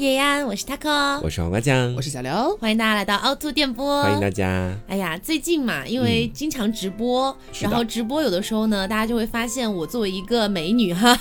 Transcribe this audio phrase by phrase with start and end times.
[0.00, 4.74] 叶安，我是 taco，我是黄瓜酱，我是小刘，欢迎大家来到凹凸电波，欢迎大家。
[4.88, 11.14] 哎呀，最近嘛，因为经常直播，然后直播有的时候呢，大家就会发现我作为一个美女哈，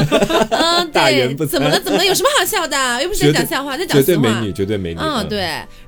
[0.52, 1.80] 嗯，对，怎么了？
[1.80, 2.04] 怎么了？
[2.04, 3.02] 有什么好笑的？
[3.02, 5.00] 又不是在讲笑话，在讲绝对美女，绝对美女。
[5.00, 5.38] 嗯，对。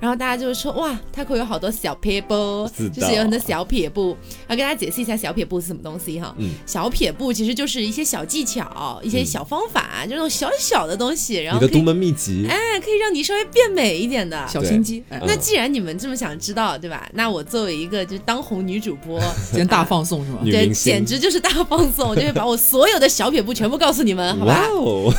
[0.01, 4.17] 然后大家就会说，哇，taco 有好多小撇步，就是有很多小撇步。
[4.49, 6.35] 要跟大家解释一下小撇步是什么东西哈。
[6.39, 12.38] 嗯，小撇步其实就是一些小技巧、一些小方法，就那种小小的东西，然后你的独门秘籍。
[12.47, 15.03] 哎，可以让你稍微变美一点的小心机。
[15.27, 17.09] 那既然你们这么想知道，对吧？
[17.15, 19.19] 那我作为一个就是当红女主播，
[19.51, 20.39] 今天大放送是吗？
[20.45, 24.67] 对，简直就是大放送，我就会把我所有的小撇步全部告诉你们，好吧？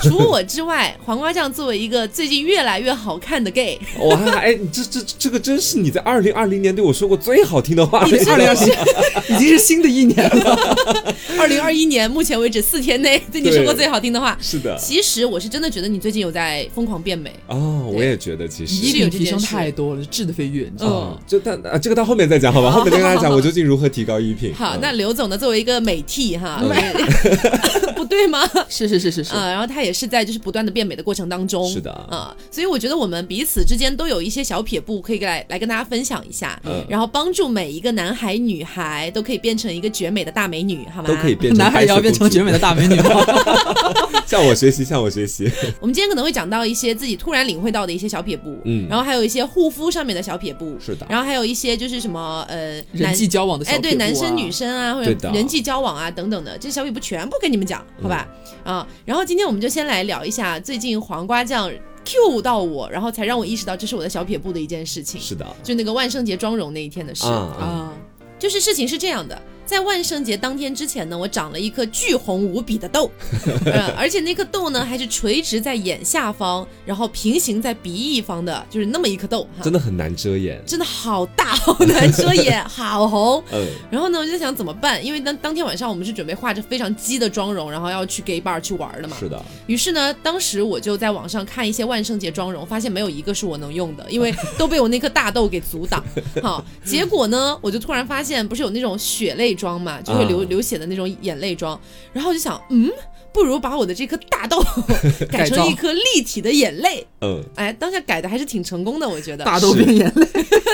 [0.03, 7.99] 除我之外，黄瓜酱作为一个最近越来越好看的 gay，哇，哎，这这这个真是你在二零二零年对我说过最好听的话。
[7.99, 10.75] 二零二零已经是新的一年了。
[11.39, 14.77] 二零二一年目前为止四天内对你说过最好听的话，是的。
[14.77, 20.71] 其实我是真的觉得你最近有在疯狂变美哦，我也觉得其实一定提升太多了，质的飞跃。
[20.79, 24.53] 嗯，就但啊，这个到后面再讲好吧，后面再跟大家讲我究竟如何提高衣品。
[24.53, 26.61] 好，那刘总呢，作为一个美 T 哈，
[27.95, 28.39] 不对吗？
[28.69, 41.07] 是是是是是啊，然后他也是在就是不断的变美的过程当中，是的啊，所以我觉得我们彼此之间都有一些小撇步可以来来跟大家分享一下，然后帮助每一个男孩女孩都可以变成一个绝美的大美女，好吗？
[41.07, 42.95] 都可以变， 男孩也要变成绝美的大美女？
[44.25, 45.49] 向我学习，向我学习。
[45.79, 58.27] 我们今天可能会讲到一些自己突然领会到的一些小撇步，嗯，然后还有一些护肤上面的小撇步，是的，然后还有一些就是什么呃人际交往的，哎，对，男生女生啊，或者人际交往啊等等的，这些小撇步全部跟你们讲，好吧？
[58.65, 61.71] 啊，然后今天我们就先来聊一下最近黄瓜酱
[62.03, 67.25] Q 到我，然后才让我意识到这是我的小撇步的一件事情，是的，就那个万圣节妆容那一天的事。
[67.25, 67.93] 啊，
[68.37, 69.41] 就是事情是这样的。
[69.69, 73.07] 在万圣节当天之前呢，我长了一颗巨红无比的痘，
[73.95, 83.43] 而且那颗痘呢还是垂直在眼下方，然后平行在鼻翼方的，就是那么一颗痘，真的很难遮掩，真的好大，好难遮掩， 好红。
[83.51, 89.15] 嗯，然后呢，我就在想怎么办，因为当当天晚上我们是准备化着非常鸡的妆容，然后要去 gay bar 去玩的嘛。
[89.19, 89.39] 是的。
[89.67, 96.03] 于是呢，当时我就在网上看一些万圣节妆容，发现没有一个是我能用的，因为都被我那颗大痘给阻挡。
[96.41, 100.01] 好，结果呢，我就突然发现，不是有那种血泪妆嘛？
[100.01, 101.79] 就会流流血的那种眼泪妆，
[102.13, 102.89] 然后我就想，嗯，
[103.33, 104.63] 不如把我的这颗大痘
[105.29, 107.05] 改成一颗立体的眼泪。
[107.21, 109.43] 嗯，哎，当下改的还是挺成功的，我觉得。
[109.49, 110.27] 大豆变眼泪，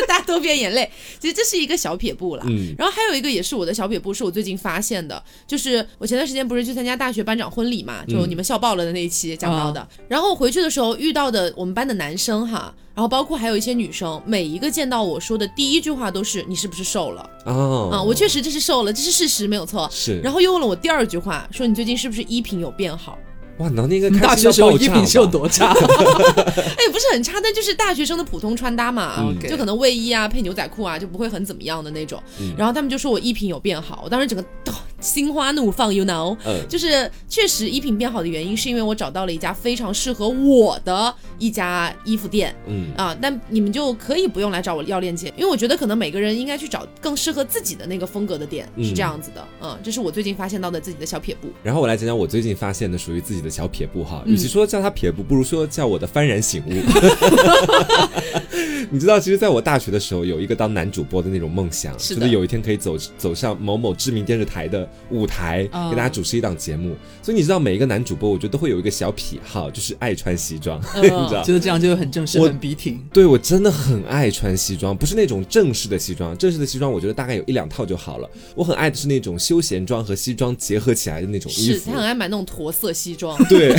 [0.07, 2.44] 大豆变眼泪，其实这是一个小撇步了。
[2.47, 12.74] 嗯，然后还有一个也是我的小撇步，是我最近发现的，就是我前段时间不是去参加大学班长婚礼嘛，就你们笑爆了的那一期讲到的，然后回去的时候遇到的我们班的男生哈。
[12.95, 17.29] 然后包括还有一些女生，每一个见到我说的第一句话都是你是不是瘦了？
[17.45, 19.88] 哦，啊，我确实这是瘦了，这是事实，没有错。
[19.91, 20.19] 是。
[20.22, 23.19] 然后又问了我第二句话，说你最近是不是衣品有变好？
[23.57, 25.67] 哇，能那个大学时候衣品是有多差？
[25.75, 32.22] 哎，不是很差，但就是大学生的普通穿搭嘛，就可能卫衣啊配牛仔裤啊就不会很怎么样的那种。
[32.57, 34.45] 然后他们就说我衣品有变好，我当时整个。
[35.05, 36.35] 心花怒放，you know，
[36.67, 42.88] 就是确实衣品变好的原因，是因为我找到了一家非常适合我的一家衣服店，嗯。
[42.97, 51.49] 啊，但你们就可以不用来找我要链接，因为我觉得可能每个人应该去找更适合自己的那个风格的店，是这样子的，嗯，这是我最近发现到的自己的小撇步。
[51.61, 56.71] 然后我来讲讲我最近发现的属于自己的小撇步哈，与其说叫它撇步，不如说叫我的幡然醒悟。
[58.91, 64.88] 你知道，其实在我大学的时候，有一个当男主播的那种梦想，觉得有一天可以走走上某某知名电视台的。
[65.11, 73.00] 舞台给大家主持一档节目，所以你知道每一个男主播，我觉得都会有一个小癖好，就是爱穿西装， 你知道，觉得这样就会很正式、很笔挺。
[73.13, 78.29] 对我真的很爱穿西装，不是那种正式的西装，正式的西装我觉得大概有一两套就好了。
[78.56, 81.91] 我很爱的是那种休闲装和西装结合起来的那种衣服。
[81.91, 83.75] 他很爱买那种驼色西装，对，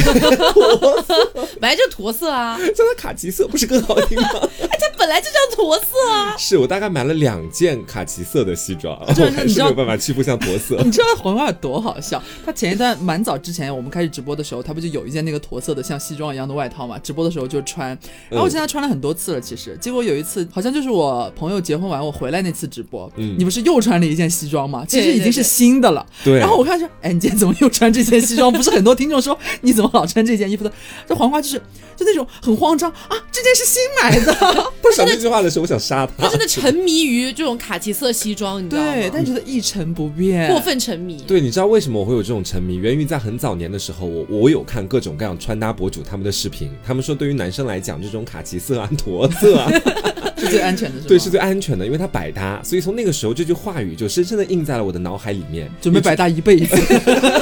[1.60, 4.28] 本来就驼色啊，叫它卡其色不是更好听吗？
[4.78, 6.37] 它本来就叫驼色啊。
[6.37, 10.81] 是我大概买了两件卡其色的西装，我还是没有办法欺负像驼色。
[10.84, 11.06] 你知道？
[11.22, 12.22] 黄瓜多好笑！
[12.44, 16.99] 他前一段蛮早之前，我们开始直播的时候，他不就有一件那个驼色的像西装一样的外套嘛？
[16.99, 17.89] 直播的时候就穿，
[18.28, 19.41] 然后我现在穿了很多次了。
[19.41, 24.84] 其实，结果有一次好像就是我朋友结婚完我回来那次直播，你不是又穿了一件西装吗？
[24.89, 26.04] 其实已经是新的了。
[26.25, 26.39] 对。
[26.39, 28.53] 然后我看说，哎，你今天怎么又穿这件西装？
[28.53, 30.72] 不是很多听众说你怎么老穿这件衣服的？
[31.07, 31.59] 这黄瓜就是
[31.97, 34.33] 就那种很慌张啊，这件是新买的。
[34.83, 36.25] 不讲这句话的时候，我想杀他。
[36.25, 38.92] 他真的沉迷于这种卡其色西装，你知道吗？
[38.95, 41.16] 对，但觉得一成不变，过分沉迷。
[41.27, 42.77] 对，你知道为什么我会有这种沉迷？
[42.77, 49.68] 源于在很早年的时候，我我有看各种各样穿搭博主他们的视频，他们说对于男生来讲，这种卡其色啊、驼色啊
[50.38, 52.62] 是最安全的，对，是最安全的，因为它百搭。
[52.62, 56.77] 所以从那个时候，这句话语就深深的印在了我的脑海里面，准备百搭一辈子。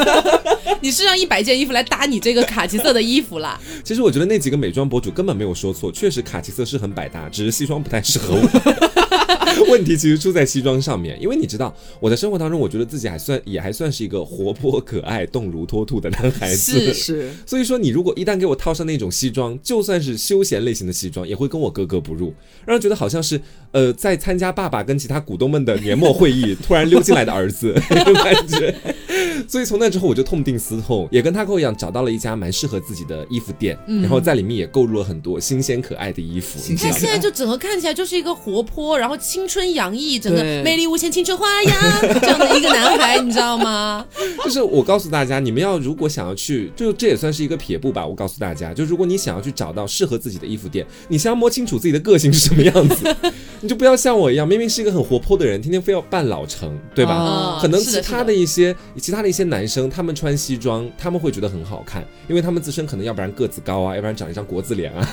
[0.81, 3.59] 你是让一百件衣服来搭你这个卡其色的衣服啦。
[3.83, 8.41] 其实我觉得那几个美妆博主根本没有说错，确实卡其色是很百搭，只是西装不太适合我。
[9.69, 16.73] 问题其实出在西装上面，因为你知道，我在生活当中，我觉得自己还算也还算是一个活泼可爱、动如脱兔的男孩子。
[16.73, 17.31] 是是。
[17.47, 22.33] 所以说，你如果一旦给我套上那种西装，就算是休闲类型的西装，也会跟我格格不入，
[22.67, 23.41] 让人觉得好像是
[23.73, 28.75] 呃在参加爸爸跟其他股东们的年末会议突然溜进来的儿子那种感觉。
[29.49, 36.59] 所以从那之后，我就痛定思痛，也跟他跟我一样，找到了一家蛮适合自己的衣服店，然后在里面也购入了很多新鲜可爱的衣服。
[36.77, 41.75] 他现在就整个看起来就是一个活泼，然后青春洋溢，整个魅力无限、青春花样
[42.19, 44.05] 这样的一个男孩，你知道吗？
[44.43, 48.07] 就是我告诉大家，你们要如果想要去，就这也算是一个撇步吧。
[48.07, 53.15] 我告诉大家，就如果你想要去找到适合自己的衣服店，你先要摸清楚自己的个性是什么样子，
[53.61, 57.59] 你就不要像我一样，明明是一个很活泼的人，天天非要扮老成，对吧？
[57.61, 65.07] 可能其他的一些其他的一些男生，他们穿西装，他们会觉得很好看，因为他们自身可能要不然个子高啊，要不然长一张国字脸啊，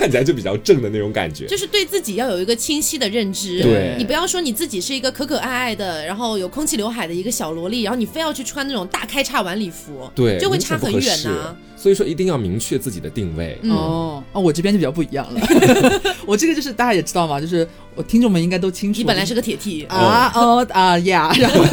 [0.00, 1.46] 看起来就比较正的那种感觉。
[1.46, 3.94] 就是对自己要有一个清晰的认知，对。
[3.98, 11.56] 你不要说你自己是一个可可爱爱的，然后有空气刘海的一个小萝莉，然后你非要去穿那种大开叉晚礼服，对，就会差很远呐。
[11.78, 13.58] 所以说一定要明确自己的定位。
[13.70, 14.22] 哦。
[14.32, 15.40] 哦，我这边就比较不一样了，
[16.26, 21.64] 我这个就是大家也知道嘛，就是我听众们应该都清楚，你本来是个铁 T 啊哦啊呀， 然后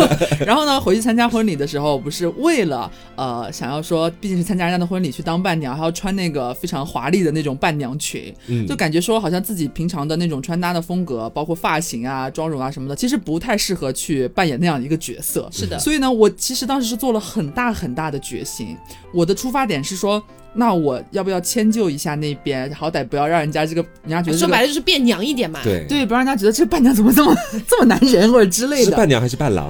[0.46, 8.34] 然后呢回去参加婚礼的时候，不是为了呃想要说毕竟是参加人家的婚礼去当伴娘，还要穿那个非常华丽的那种伴娘裙，
[8.68, 15.50] 就感觉说好像自己平常的那种穿搭的风格，包括发型啊、妆容啊什么的，其实不太适合去扮演那样一个角色。
[15.52, 18.78] 是的，所以呢，我其实当时是做了很大很大的决心，
[19.12, 19.95] 我的出发点是。
[19.96, 20.22] 说，
[20.56, 22.74] 那我要不要迁就一下那边？
[22.74, 25.60] 好歹不要让人家这个人家觉得说白了就是变娘一点嘛。
[25.64, 27.36] 对对，不让人家觉得这伴娘怎么这么
[27.68, 28.92] 这么男人或者之类的。
[28.92, 29.70] 是伴娘还是伴郎？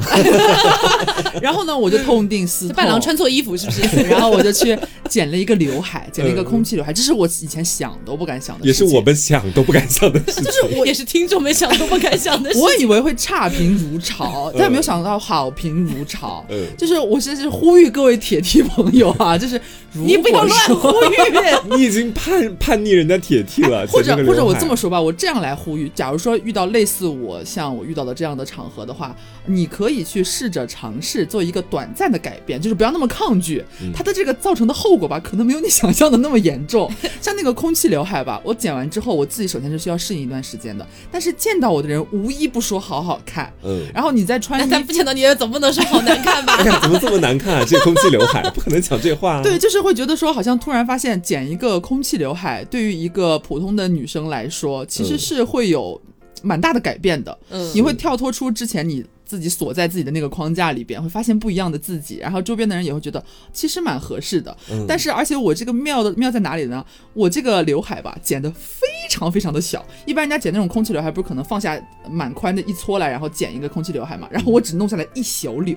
[1.42, 4.04] 然后呢，我就痛定思痛， 伴郎穿错衣服是不是？
[4.04, 4.78] 然后我就去
[5.10, 6.94] 剪了一个刘海，剪了一个空气刘海。
[6.94, 10.44] 这是我以前想都不敢想的，也是我们想都不敢想的事情。
[10.44, 12.50] 就是我也是听众们想都不敢想的。
[12.56, 16.46] 我以为会差评如潮，但没有想到好评如潮。
[16.50, 19.60] 嗯，就是我现在是呼吁各位铁梯朋友啊，就是
[19.94, 23.86] 你不要乱 呼吁，你已经叛叛逆人家铁 T 了。
[23.88, 33.64] 或者或者我这么说吧，我这样来呼吁：假如说遇到类似我像我遇到的这样的场合的话，你可以去试着尝试做一个短暂的改变，就是不要那么抗拒
[33.94, 36.92] 它的这个造成的后果吧，可能没有你想象的那么严重。
[37.22, 43.52] 像那个空气刘海吧，我剪完之后，我自己首先是需要适应一段时间的，但是见到我的人无一不说好好看。
[43.64, 46.56] 嗯，然后你再穿，但不见到你也总不能说好难看吧？
[46.58, 47.66] 哎呀怎么这么难看啊？
[47.68, 49.36] 这空气刘海不可能讲这话。
[49.36, 56.02] 啊对，就是会觉得说，好像突然发现剪一个空气刘海，对于一个普通的女生来说，其实是会有
[56.42, 57.38] 蛮大的改变的。
[57.52, 59.06] 嗯，你会跳脱出之前你。
[59.26, 64.56] 自己锁在自己的那个框架里边，会发现不一样的自己，然后周边的人也会觉得其实蛮合适的。
[64.88, 66.86] 但是，而且我这个妙的妙在哪里呢？
[67.14, 69.86] 我这个刘海吧，剪的非常非常的小。
[70.06, 74.28] 一般人家剪那种空气刘海，不是可能放下蛮宽的一撮来，然后剪一个空气刘海嘛？
[74.32, 75.76] 然后我只弄下来一小绺，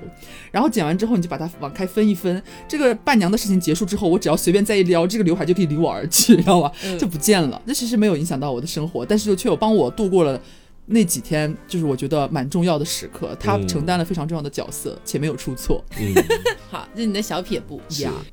[0.51, 2.43] 然后剪完之后，你就把它往开分一分。
[2.69, 6.71] 这个伴娘的事情结束之后，我只要随便再一撩，这个刘海就可以离我而去，知道吧？
[6.99, 7.61] 就不见了。
[7.67, 10.41] 这其实没有影响到我的生活，但是却有帮我度过了。
[10.89, 15.85] 那几天就是我觉得蛮重要的时刻，他承担了非常重要的角色，且没有出错。
[16.01, 16.15] 嗯，
[16.71, 17.81] 好，这是你的小撇步。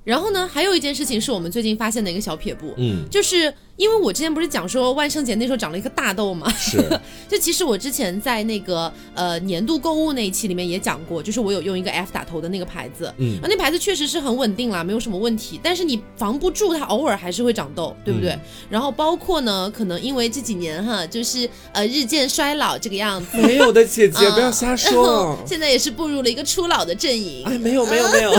[0.03, 3.53] 然后呢，还有一件事情是我们最近发现的一个小撇步，嗯，就是。
[3.77, 6.77] 因为我之前不是讲说万圣节那时候长了一颗大痘嘛，是，
[7.27, 18.37] 就其实我之前在那个呃年度购物那一期里面也讲过，就是我有用一个 F 打头的那个牌子，嗯，那牌子确实是很稳定啦，没有什么问题，但是你防不住它偶尔还是会长痘，对不对？
[18.69, 28.33] 然后包括呢，可能因为这几年哈，就是呃日渐衰老这个样子， 没有的姐姐 不要瞎说，现在也是步入了一个初老的阵营，哎，没有没有没有，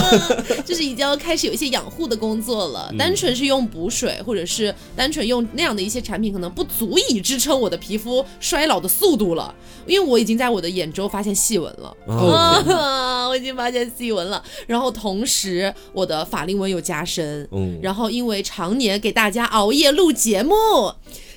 [0.65, 5.26] 就是已经要开始有一些养护的工作了，单纯是用补水或者是单纯。
[5.27, 9.55] 用那样的一些产品，可能不足以支撑我的皮肤衰老的速度了，
[9.87, 11.97] 因为我已经在我的眼周发现细纹了，
[13.29, 14.43] 我已经发现细纹了。
[14.67, 20.55] 然后同时，我的法令纹有加深，嗯，然后因为常年给大家熬夜录节目。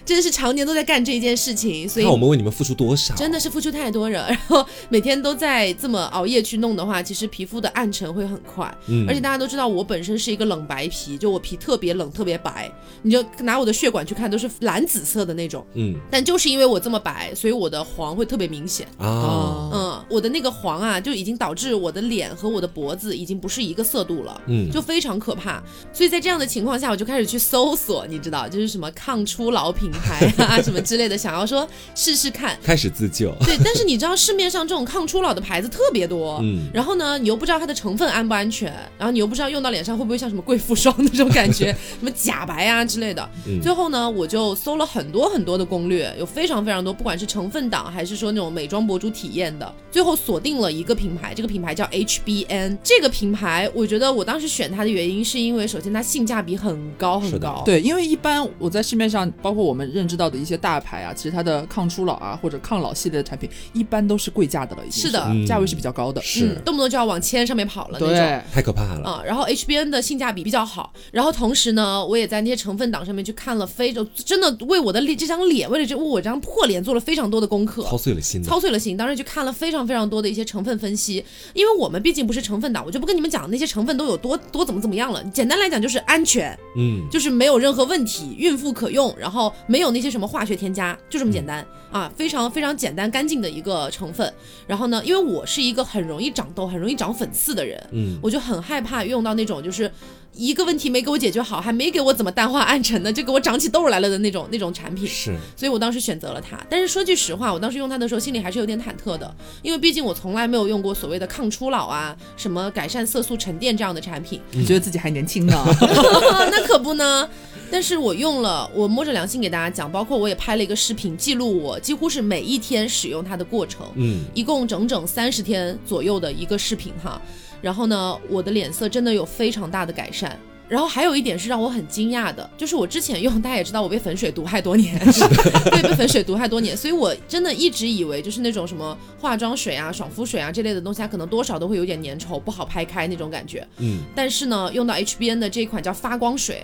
[0.10, 3.13] 真的是常年都在干这一件事情，所以看我们为你们付出多少？
[3.13, 4.28] 真的是付出太多了。
[4.28, 8.75] 然后每天都在这么熬夜去弄的话，其实皮肤的暗沉会很快。
[8.88, 12.72] 嗯，而且大家都知道我本身是一个冷白皮，就我皮特别冷，特别白。
[13.04, 15.63] 你就拿我的血管去看，都是蓝紫色的那种。
[15.75, 19.70] 嗯，但就是因为我这么白，所以我的黄会特别明显啊。
[19.72, 24.42] 嗯，我的那个黄啊，就已经导致我的脸和我的脖子已经不是一个色度了。
[24.48, 25.62] 嗯，就非常可怕。
[25.94, 29.92] 所以在这样的情况下，我就开始去搜索，你知道，就是什么抗初老品。
[30.00, 33.34] 品牌啊什么之类的，想要说试试看，开始自救。
[33.41, 43.29] 对，但是你知道市面上这种抗初老的牌子特别多，嗯，然后呢，你又不知道它的成分安不安全，然后你又不知道用到脸上会不会像什么贵妇霜那种感觉，什么假白啊之类的。
[43.62, 52.77] 最后呢，我就搜了很多很多的攻略，有非常非常多，不管是成分党还是说那种美妆博主体验的，最后锁定了一个品牌，这个品牌叫 HBN。
[52.84, 57.62] 这个品牌，我觉得我当时选它的原因是因为，首先它性价比很高很高。
[57.65, 66.55] 对，因为一般我在市面上，包括我们认知到的一些大牌啊，其实它的抗初老啊或者抗老系列的产品，一般都是贵价的了，已经是的，价位是比较高的，是。
[66.65, 69.10] 动不动就要往千上面跑了那种，太可怕了。
[69.10, 69.24] 啊。
[69.25, 78.96] 然后 HBN 的性价比比较好，然后同时呢，我也在那些成分党上面去看了非洲，真的为我的脸这张脸，为了这我这张破脸做了非常多的功课，操碎了心，操碎了心。
[78.98, 85.24] 当时去看了非常非常多的一些成分分析，因为我们毕竟不是成分党，我就不跟你们讲那些成分都有多多怎么怎么样了。
[85.25, 94.34] 简单来讲就是安全，嗯，就是没有任何问题，孕妇可用，然后没有那些什么化学添加，就这么简单啊，非常非常简单干净的一个成分。
[94.66, 99.90] 然后呢，因为我是一个很容易长痘、很容易长粉刺的人，嗯，我就很害怕用到那种就是。
[100.36, 105.06] 一个问题没给我解决好，还没给我怎么淡化暗沉呢，就给我长起痘来了的那种那种产品。
[105.08, 106.56] 是，所以我当时选择了它。
[106.70, 114.40] 但是说句实话，我当时用它的时候心里还是有点忐忑的，因为毕竟我从来没有用过所谓的抗初老啊，什么改善色素沉淀这样的产品。
[114.52, 115.66] 你觉得自己还年轻呢？
[116.52, 117.28] 那可不呢。
[117.72, 123.86] 但是我用了，我摸着良心给大家讲，包括我也拍了一个视频记录我几乎是每一天使用它的过程。
[123.96, 127.22] 嗯，一共整整三十天左右的一个视频哈。
[127.62, 130.40] 然后呢，我的脸色真的有非常大的改善。
[130.68, 135.00] 然后还有一点是让我很惊讶的，就是我之前用，大家也知道我被粉水毒害多年，
[135.72, 143.68] 对，被粉水毒害多年，所以我真的一直以为就是那种什么化妆水啊、爽肤水啊这类的东西，它可能多少都会有点粘稠，不好拍开那种感觉。
[143.78, 144.02] 嗯。
[144.16, 146.64] 但是呢，用到 HBN 的这一款叫发光水，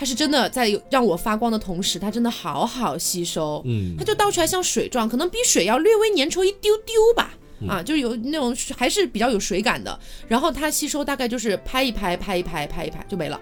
[0.00, 3.60] 它是真的在让我发光的同时，它真的好好吸收。
[3.66, 3.94] 嗯。
[3.98, 7.34] 它就倒出来像水状，可能比水要略微粘稠一丢丢吧。
[7.68, 13.38] 啊，就有那种还是比较有水感的，然后它吸收大概就是拍一拍，拍一拍，拍一拍就没了。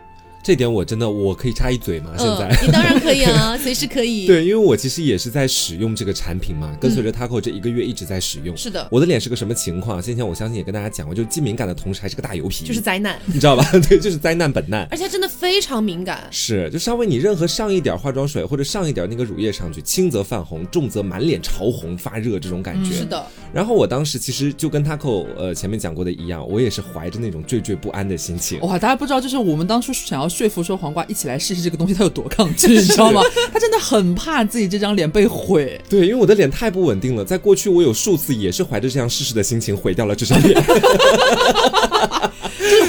[0.48, 2.10] 这点我真的我可以插一嘴吗？
[2.16, 4.26] 现在你当然可以啊， 随时可以。
[4.26, 8.56] 对，因为我其实也是在使用这个产品嘛，跟随着 Taco 这一个月一直在使用。
[8.56, 10.02] 是的，我的脸是个什么情况？
[10.02, 13.62] 先前我相信也跟大家讲过，就既敏感的同时还是个大油皮，就是灾难， 你知道吧？
[13.90, 16.26] 对，就是灾难本难，而且真的非常敏感。
[16.30, 22.90] 是，就稍微你任何上一点化妆水或者上一点那个乳液上去，轻则泛红，重则满脸潮红发热这种感觉。
[22.96, 23.22] 是的。
[23.52, 28.58] 然后我当时其实就跟 Taco 呃前面讲过的一样，我也是怀着那种惴惴不安的心情。
[28.60, 33.20] 哇，大家不知道，就是我们当初想要说服说黄瓜一起来试试这个东西，他有多抗拒，你知道吗？
[33.52, 35.80] 他真的很怕自己这张脸被毁。
[35.88, 40.62] 对，因为我的脸太不稳定了，在过去我有数次也是怀着这样试试的心情毁掉了这张脸。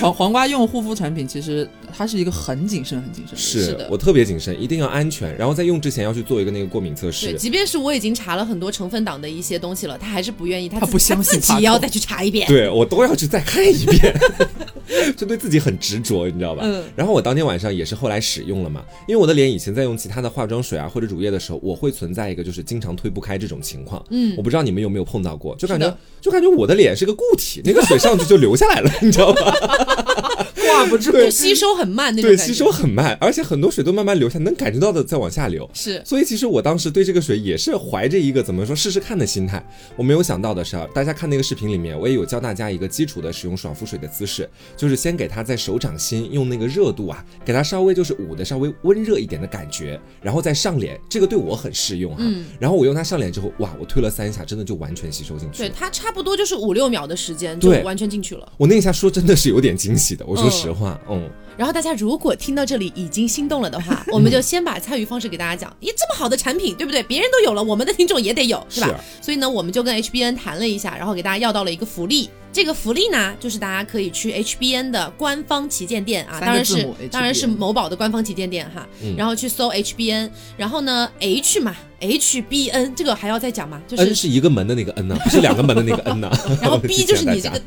[0.02, 3.38] 黄黄瓜用护肤产品，其实它是一个很谨慎、很谨慎。
[3.38, 5.36] 是的，我特别谨慎，一定要安全。
[5.38, 7.28] 然后在用之前要去做一个那个过敏测试。
[7.28, 12.48] 对，即便是我已经查了很多成分党的一些东西了，他还是不愿意，他不相信，自己要再去查一遍。
[12.48, 14.14] 对我都要去再看一遍，
[15.18, 16.62] 就对自己很执着，你知道吧？
[16.66, 16.84] 嗯。
[16.96, 24.04] 然后我当天晚上也是后来使用了嘛，因为我的脸以前在用其他的化妆水啊或者乳液的时候，我会存在一个就是经常推不开这种情况。
[24.10, 24.34] 嗯。
[24.38, 29.54] 我不知道你们有没有碰到过，就感觉就感觉我的脸是个固体，那个水上去就流下来了，你知道吧？
[30.70, 35.70] 挂不住，就吸收很慢那种对，吸收很慢，而且很多水都慢慢流下，能感觉到的在往下流。
[35.74, 39.64] 是，所以其实我当时对这个水也是怀着一个怎么说试试看的心态。
[39.96, 52.18] 我没有想到的是，大家看那个视频里面，我也有教大家一个基础的使用爽肤水的姿势，就是先给它在手掌心用那个热度啊，给它稍微就是捂的稍微温热一点的感觉，然后再上脸，这个对我很适用哈。
[52.22, 52.46] 嗯。
[52.60, 55.60] 然后我用它上脸之后，哇，我推了三下，真的就完全吸收进去。
[55.60, 58.52] 对，它差不多就是五六秒的时间就完全进去了。
[58.58, 60.50] 我那一下说真的是有点惊喜的，我说。
[60.50, 61.30] 实话，嗯。
[61.58, 65.70] 然后大家如果听到这里已经心动了的话， 我们就先把参与方式给大家讲。
[65.82, 67.04] 咦，这么好的产品，对不对？
[67.04, 69.00] 别人都有了，我们的听众也得有，是吧？
[69.22, 72.30] 所以呢，我们就跟 HBN 谈了一下，然后给大家要到了一个福利。
[72.52, 78.88] 这个福利呢，就是大家可以去 HBN 的官方旗舰店啊，当然是当然是某宝的官方旗舰店哈。
[79.18, 81.76] 然后去搜 HBN，然后呢 H 嘛。
[82.02, 83.82] H B N 这个还要再讲吗？
[83.86, 86.32] 就是 N 是一个门的那个 N 呢， 不是两个门的那个 N 呢。
[86.64, 87.62] 然后 B 就是你这个，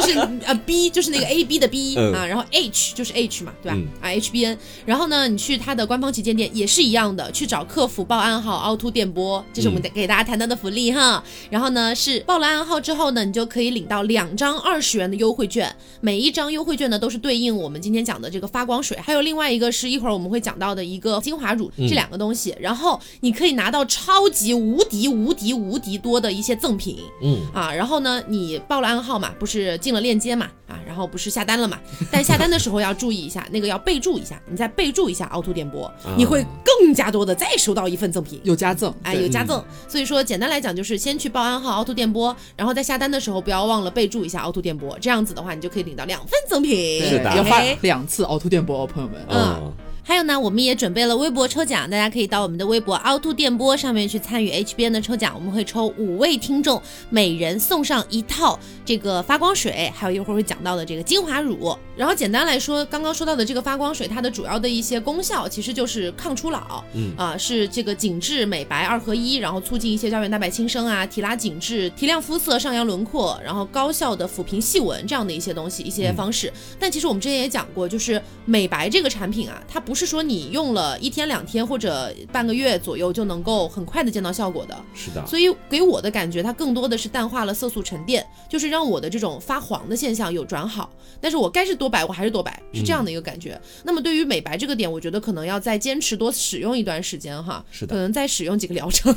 [0.00, 3.78] 就是呃 B 就是那个 A B 的 B 啊，然后 H 就是 H 嘛，对吧？
[4.00, 11.22] 啊 H B N，然后呢，你去它的官方旗舰店也是一样的，去找客服报暗号凹凸电波，这是我们给大家谈到的福利哈。
[11.50, 22.98] 然后呢，是报了暗号之后呢，你就可以领到两张二十元的优惠券，每一张优惠券呢都是对应我们今天讲的这个发光水，还有另外一个是一会儿我们会讲到的一个精华乳，这两个东西，然后。
[23.20, 27.40] 你可以拿到超级无敌无敌无敌多的一些赠品，嗯。
[27.52, 31.78] 啊，然后呢，你报了暗号嘛，不是进了链接嘛，啊，然后不是下单了嘛，
[32.10, 49.72] 但下单的时候要注意一下，那个要备注一下，你再备注一下凹凸电波，你会更加多的再收到一份赠品，有加赠，哎，有加赠，所以说简单来讲就是先去报暗号凹凸电波，然后在下单的时候不要忘了备注一下凹凸电波，这样子的话你就可以领到两份赠品，是的，要发两次凹凸电波哦，朋友们，嗯。
[50.04, 61.76] 还有呢，我们也准备了微博抽奖，大家可以到我们的微博凹凸电波上面去参与 HBN 的抽奖，我们会抽五位听众，每人送上一套这个发光水，还有一会儿会讲到的这个精华乳。
[61.96, 76.52] 然后简单来说，刚刚说到的这个发光水，它的主要的一些功效其实就是抗初老，嗯啊，是这个紧致美白二合一，然后促进一些胶原蛋白新生啊，提拉紧致，提亮肤色，上扬轮廓，然后高效的抚平细纹这样的一些东西，一些方式。
[76.80, 84.76] 但其实我们之前也讲过，就是美白这个产品啊，它不是说你用了一天两天或者半个月左右就能够很快的见到效果的。
[84.94, 85.26] 是的。
[85.26, 90.90] 所以给我的感觉，它更多的是淡化了色素沉淀，就是让我的这种发黄的现象有转好。
[91.20, 93.60] 但是我该是多白我还是多白，是这样的一个感觉。
[93.84, 97.64] 那么对于美白这个点，我觉得可能要再坚持多使用一段时间哈。
[97.70, 97.94] 是的。
[97.94, 99.14] 可能再使用几个疗程，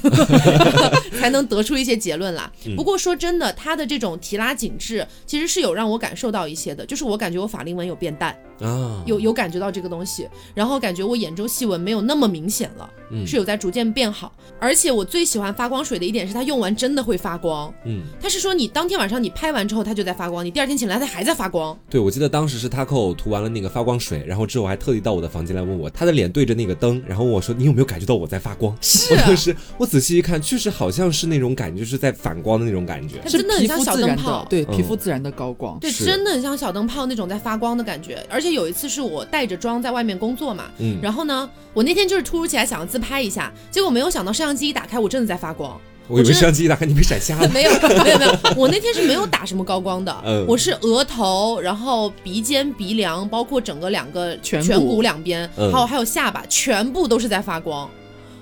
[1.20, 2.52] 才能得出一些结论啦。
[2.76, 8.38] 不过说真的，它的这种提拉紧致，其实是有让我感受到一些的，就是我感觉我法令纹有变淡。
[8.62, 14.32] 啊，有有感觉到这个东西，然后感觉我眼周细纹没有那么明显了，嗯，是有在逐渐变好。
[14.60, 21.78] 而且我最喜欢发光水的一点是它用完真的会发光，嗯，它是说你当天晚上你拍完之后它就在发光，你第二天醒来它还在发光。
[21.90, 28.76] 对，我记得当时是 Taco 涂完了那个发光水，然后之后还特地到我的房间来问我，他的脸对着那个灯，然后问我说你有没有感觉到我在发光？
[28.82, 38.26] 是， 我当时我仔细一看，确实好像是那种感觉，就是在反光的那种感觉，它真的很像小灯泡，对，皮肤自然的高光，对，真的很像小灯泡那种在发光的感觉。
[38.30, 39.24] 而且有一次是我。
[39.26, 45.78] 带着妆在外面工作嘛，嗯，然后呢，我那天就是突如其来想要自拍一下，结果没有想到摄像机一打开，我真的在发光。
[46.08, 47.48] 我以为摄像机一打开你被闪瞎了。
[47.52, 57.90] 没有没有没有，我那天是没有打什么高光的，我是额头，然后鼻尖、鼻梁，包括整个两个颧骨两边，还有还有下巴，全部都是在发光。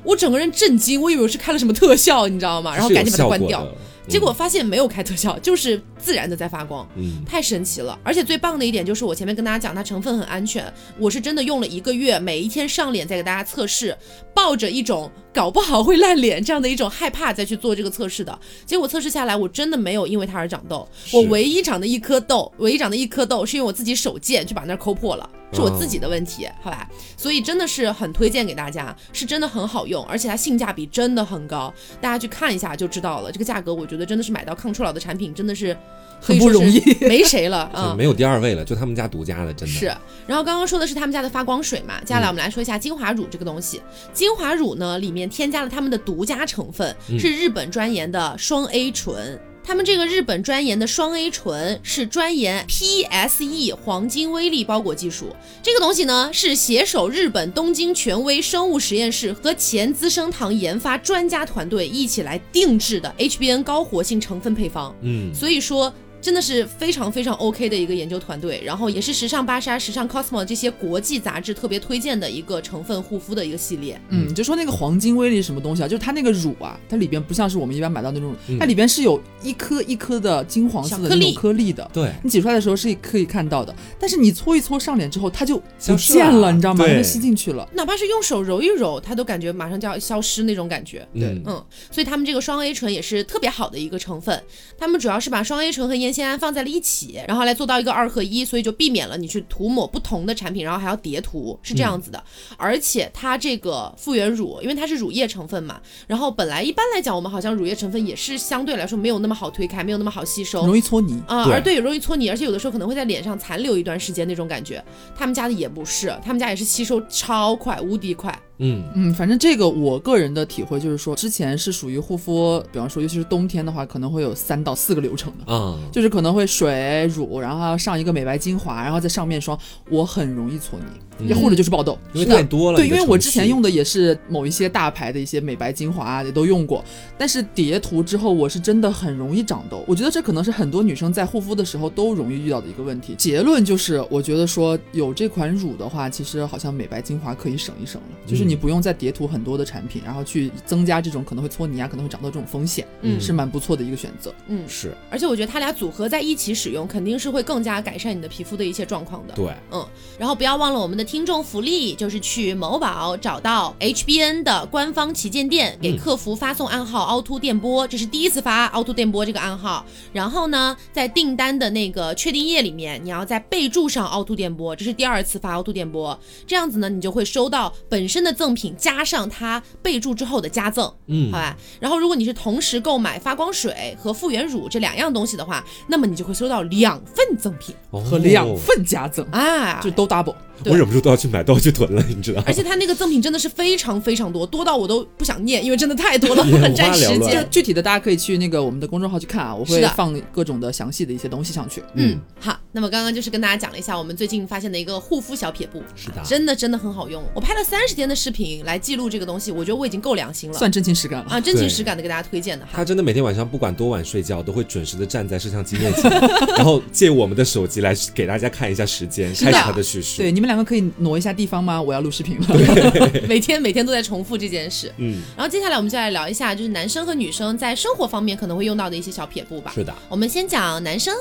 [0.03, 2.75] 我整个人震惊，我以为我是开了什么特效，你知道吗？
[2.75, 3.67] 然后赶紧把它关掉。
[4.07, 7.97] 结果发现没有开特效，就是自然的在发光，嗯，太神奇了。
[8.03, 13.97] 而且最棒的一点就是我前面跟大家讲，它成分很安全，我是真的用了一个月，每一天上脸再给大家测试，
[14.33, 18.37] 抱着一种搞不好会烂脸这样的一种害怕再去做这个测试的。
[18.65, 25.29] 结果测试下来，我真的没有因为它而长痘，我唯一长的一颗痘，唯一长的一颗痘是因为我自己手贱去把那抠破了。
[25.55, 33.31] 是我自己的问题，好吧，所以真的是很推荐给大家，是真的很好用，而且它性价比真的很高，大家去看一下就知道了。
[33.31, 35.77] 这个价格，我觉得真的是买到抗初老的产品，真的是
[36.19, 39.85] 很不容易， 没谁了啊，没有第二位了，就他们家独家的，真的是。
[40.25, 43.79] 然后刚刚说的是他们家的发光水嘛，接下来我们来说一下精华乳这个东西。
[44.11, 49.39] 精华乳呢，里面添加了他们的独家成分，是日本专研的双 A 醇。
[49.65, 64.93] 他们这个日本专研的双 A 醇是专研 PSE 黄金微粒包裹技术，这个东西呢是携手日本东京权威生物实验室和前资生堂研发专家团队一起来定制的 HBN 高活性成分配方。
[65.01, 65.93] 嗯，所以说。
[66.23, 73.99] 真的是非常非常 OK 的一个研究团队，然后也是时尚芭莎、时尚 Cosmo 这些国际杂志特别推荐的一个成分护肤的一个系列。
[74.07, 75.87] 嗯，就说那个黄金微粒什么东西啊？
[75.87, 81.91] 就是它那个乳啊，它里边不像是我们一般买到那种，它里边是有一颗一颗的金黄色的颗粒颗粒的。
[81.93, 86.85] 对，你挤出来的时候是可以看到的，但是你搓一搓上脸之后，它就不见了，你知道吗？
[86.87, 87.67] 它就吸进去了。
[87.73, 91.05] 哪怕是用手揉一揉，它都感觉马上就要消失那种感觉。
[91.13, 94.41] 对，嗯，所以他们这个双 A 醇也是特别好的一个成分，
[94.77, 96.93] 他们主要是把双 A 醇和烟酰胺放在了一起。
[96.93, 102.23] 起，然后来做到一个二合一，所以就避免了你去涂抹不同的产品，然后还要叠涂，是这样子的。
[102.55, 111.49] 而且它这个复原乳，因为它是乳液成分嘛，然后本来一般来讲，我们好像乳液成分也是相对来说没有那么好推开，没有那么好吸收，容易搓泥啊。
[111.49, 114.83] 而对，容易搓泥，而且有的时候可能会在脸上残留一段时间那种感觉。
[115.17, 118.37] 他们家的也不是，他们家也是吸收超快，无敌快。
[118.59, 129.57] 嗯嗯，反正这个我个人的体会就是说，之前是属于护肤，比方说尤其是冬天的话，可能会有三到四个流程的啊，就是可能会水乳，然后上一个美白精华，然后再上面霜，
[129.89, 132.77] 我很容易搓泥，也或者就是爆痘，因为太多了。
[132.77, 136.85] 对，因为我之前用的也是某一些大牌的一些美白精华，也都用过，
[137.17, 139.83] 但是叠涂之后，我是真的很容易长痘。
[139.87, 143.15] 我觉得这可能是很多女生在护肤的时候都容易遇到的一个问题。
[143.17, 148.42] 结论就是，我觉得说有这款乳的话，其实好像美白精华可以省一省了，就是。
[148.43, 154.33] 就是你不用再叠涂很多的产品，然后去增加这种可能会搓泥啊，可能会长痘这种风险，嗯，是蛮不错的一个选择。
[154.47, 154.93] 嗯，是。
[155.09, 159.33] 而且我觉得它俩组合在一起使用，肯定是会更加改善你的皮肤的一些状况的。
[159.33, 159.85] 对，嗯。
[160.19, 169.85] 然后不要忘了我们的听众福利，就是去某宝找到 HBN 的官方旗舰店，给客服发送暗号“凹凸电波”，这是第一次发“凹凸电波”这个暗号。
[170.11, 176.17] 然后呢，在订单的那个确定页里面，你要在备注上“凹凸电波”，这是第二次发“凹凸电波”。
[176.47, 181.55] 这样子呢，你就会收到本身的赠品加上它备注之后的加赠，嗯，好吧。
[181.79, 190.35] 然后如果你是同时购买发光水和复原乳这两样东西的话，那么你就会收到两份赠品和两份加赠啊，就都 double。
[190.65, 197.45] 我忍不住都要去买，都要去囤了，你知道而且它那个赠品真的是非常非常多，多到我都不想念，因为真的太多了， 很占时间。
[197.49, 201.83] 具体的大家可以去那个我们的公众号去看啊，我会放各种的详细的一些东西上去。
[201.95, 202.57] 嗯，好。
[202.75, 207.23] 那么刚刚就是跟大家讲了一下我们最近发现的一个护肤小撇步，是的，真的真的很好用。
[207.35, 212.67] 我拍了三十天的视频来记录这个东西，我觉得我已经够良心了，算真情实感了啊，真情实感的给大家推荐的。
[212.73, 216.09] 他真的每天晚上不管多晚睡觉，都会准时的站在摄像机面前，
[216.57, 220.23] 然后借我们的手机来给大家看一下时间，开始他的叙述。
[220.23, 221.79] 对，你们两个可以挪一下地方吗？
[221.79, 222.47] 我要录视频了。
[223.29, 224.91] 每天每天都在重复这件事。
[224.97, 229.71] 嗯，然后接下来我们就来聊一下，就是男生和女生在生活方面可能会用到的一些小撇步吧。
[229.75, 231.13] 是的，我们先讲男生。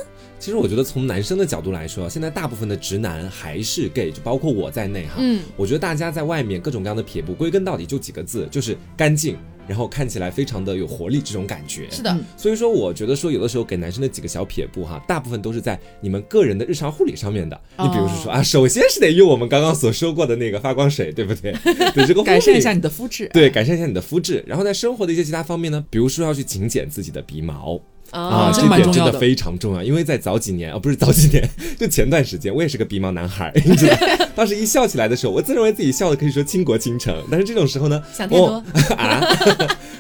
[0.43, 5.13] 其实我觉得从男生的角度来说，现在大部分的直男还是 gay，就包括我在内哈。
[5.19, 9.37] 嗯，我觉得大家在外面各种各样的撇步，归根到底就几个字，就是干净，
[9.69, 11.89] 然后看起来非常的有活力这种感觉。
[11.93, 17.57] 是的，所以说我觉得说有的时候给男生的几个小撇步哈，大部分都是在你们个人的日常护理上面的。
[17.79, 21.53] 你比如说说啊，首先是得用我们刚刚所说过的那个发光水，对不对？
[21.95, 24.43] 对这个改善一下你的肤质，对，改善一下你的肤质。
[24.45, 27.81] 然后在生活的一些其他方面呢，比如说要去勤剪自己的鼻毛。
[28.13, 31.49] 啊，这点真的非常重要，因为在早几年啊，不是早几年，
[31.79, 33.97] 就前段时间，我也是个鼻毛男孩， 你知道，
[34.37, 38.63] 当时一笑起来的时候，我自认为自己笑的可以说倾国倾城，但是这种时候呢，想太多
[38.97, 39.27] 啊，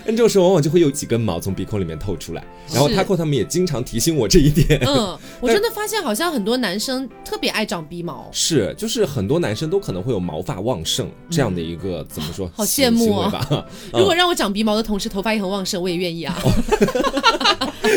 [0.05, 4.79] 这种时候往往就会有几根毛从鼻孔里面透出来，然后 Taco 他们也经常提醒我这一点。
[4.87, 12.51] 嗯，我真的发现好像很多男生特别爱长鼻毛，是，就是很多男生都可能会有毛发旺盛这样的一个怎么说？
[12.55, 13.67] 好羡慕啊！
[13.93, 16.37] 如果让我长鼻毛的同时头发也很旺盛，我也愿意啊。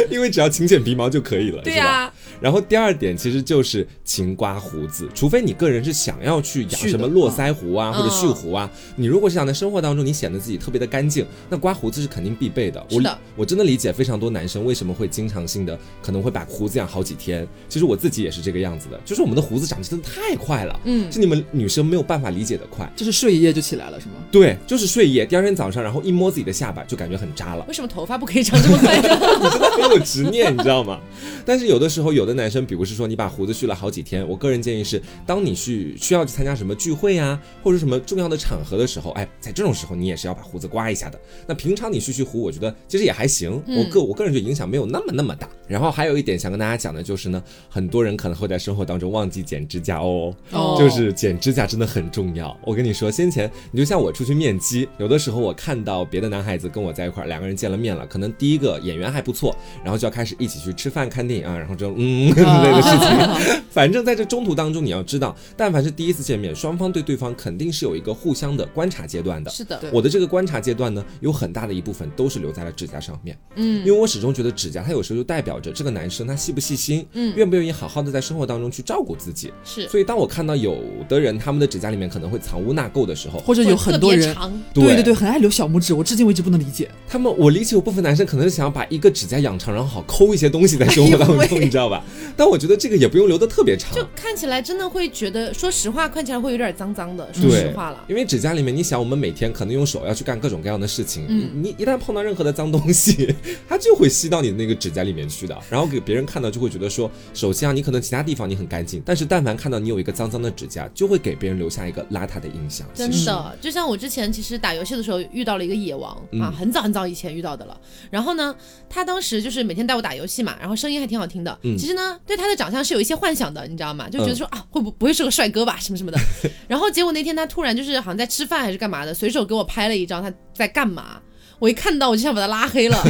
[0.10, 2.12] 因为只要勤剪鼻毛就可以了，对呀。
[2.42, 12.86] 然后第二点其实就是勤刮胡子，除非你个人是想要去养什么络腮胡啊或者蓄胡啊，你如果是想在生活当中你显得自己特别的干净，那刮胡子是肯定必备的。
[12.92, 17.48] 我的，我真的理解非常多男生为什么会经常性的可能会把胡子养好几天。
[17.70, 24.16] 其实我自己也是这个样子的，就是我们的胡子长得真的太快了，嗯，是你们女生没有办法理解的快，就是睡一夜就起来了是吗？
[24.30, 27.64] 对，就是睡一夜，第二天早上然后一摸自己的下巴就感觉很扎了。
[27.68, 29.10] 为什么头发不可以长这么快呢？
[29.82, 31.00] 很有执念，你知道吗？
[31.46, 41.20] 但是有的时候有的男生，比如是说你把胡子蓄了好几天，我个人建议是，当你去需要去参加什么聚会呀，或者什么重要的场合的时候，哎，在这种时候你也是要把胡子刮一下的。
[41.48, 45.48] 那平常你蓄蓄胡，我觉得其实也还行，我个我个人觉得影响没有那么那么大。
[45.68, 50.34] 然后还有一点想跟大家讲的就是呢，很多人可能会在生活当中忘记剪指甲哦，
[50.78, 52.56] 就是剪指甲真的很重要。
[52.64, 63.62] 我跟你说，先前你就像我出去面基，有的时候我看到别的男孩子跟我在一块儿，两个人见了面了，可能第一个演员还不错，然后就要开始一起去吃饭看电影啊，然后就嗯之类的事情。
[63.72, 69.52] 反正在这中途当中，你要知道，但凡是第一次见面，双方对对方肯定是有一个互相的观察阶段的。
[69.52, 73.38] 是的，我的这个观察阶段呢，有很大的一部分都是留在了指甲上面。
[73.56, 79.52] 嗯，因为我始终觉得指甲它有时候就代表着这个男生他细不细心，嗯，愿不愿意好好的在生活当中去照顾自己。
[79.64, 84.36] 是，所以当我看到有的人他们的指甲里面可能会藏污纳垢的时候，或者有很多人，
[84.74, 86.90] 对对对，很爱留小拇指，我至今为止不能理解。
[87.08, 92.04] 他们，我理解有部分男生可能是想要把一个指甲养长，然后好抠一些东西在 生活当中，你知道吧？
[92.38, 97.28] 但我觉得这个也不用留的特别长，就看起来真的会觉得，说实话，看起来会有点脏脏的。
[97.34, 103.34] 说实话了，因为指甲里面，你想，我们每天可能用手要去干各种各样的事情，嗯，你一旦碰到任何的脏东西，
[103.68, 112.88] 它就会吸到你的那个指甲里面去的，然后给别人看到就会觉得说，首先啊，你可能其他地方你很干净，但是但凡看到你有一个脏脏的指甲，就会给别人留下一个邋遢的印象。
[112.94, 117.80] 真的，就像我之前其实打游戏的时候遇到了一个野王啊，很早很早以前遇到的了。
[118.10, 118.56] 然后呢，
[118.90, 121.58] 他当时就是每天带我打游戏嘛，然后声音还挺好听的。
[121.78, 124.10] 其实呢，对他的长相是有一些幻想的，你知道吗？
[124.10, 126.20] 就觉得说啊，会不不会是个帅哥吧，什么什么的。
[126.68, 131.22] 然后结果那天他突然就是好像在吃饭还是干嘛的，随手给我拍了一张他在干嘛。
[131.66, 133.04] 我一看到我就想把他拉黑了。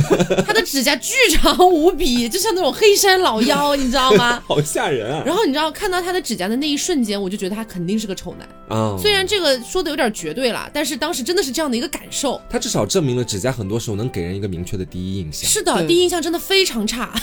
[0.47, 4.41] 他的指甲巨长无比，就像那种黑山老妖，你知道吗？
[4.47, 5.21] 好吓人啊！
[5.25, 8.95] 然后你知道看到他的指甲的那一瞬间，我就觉得他肯定是个丑男啊。
[8.97, 12.41] 虽然这个说的有点绝对了，但是当时真的是这样的一个感受。
[12.49, 15.49] 他至少证明了指甲很多时候能给人一个明确的第一印象。
[15.49, 17.13] 是的，第一印象真的非常差，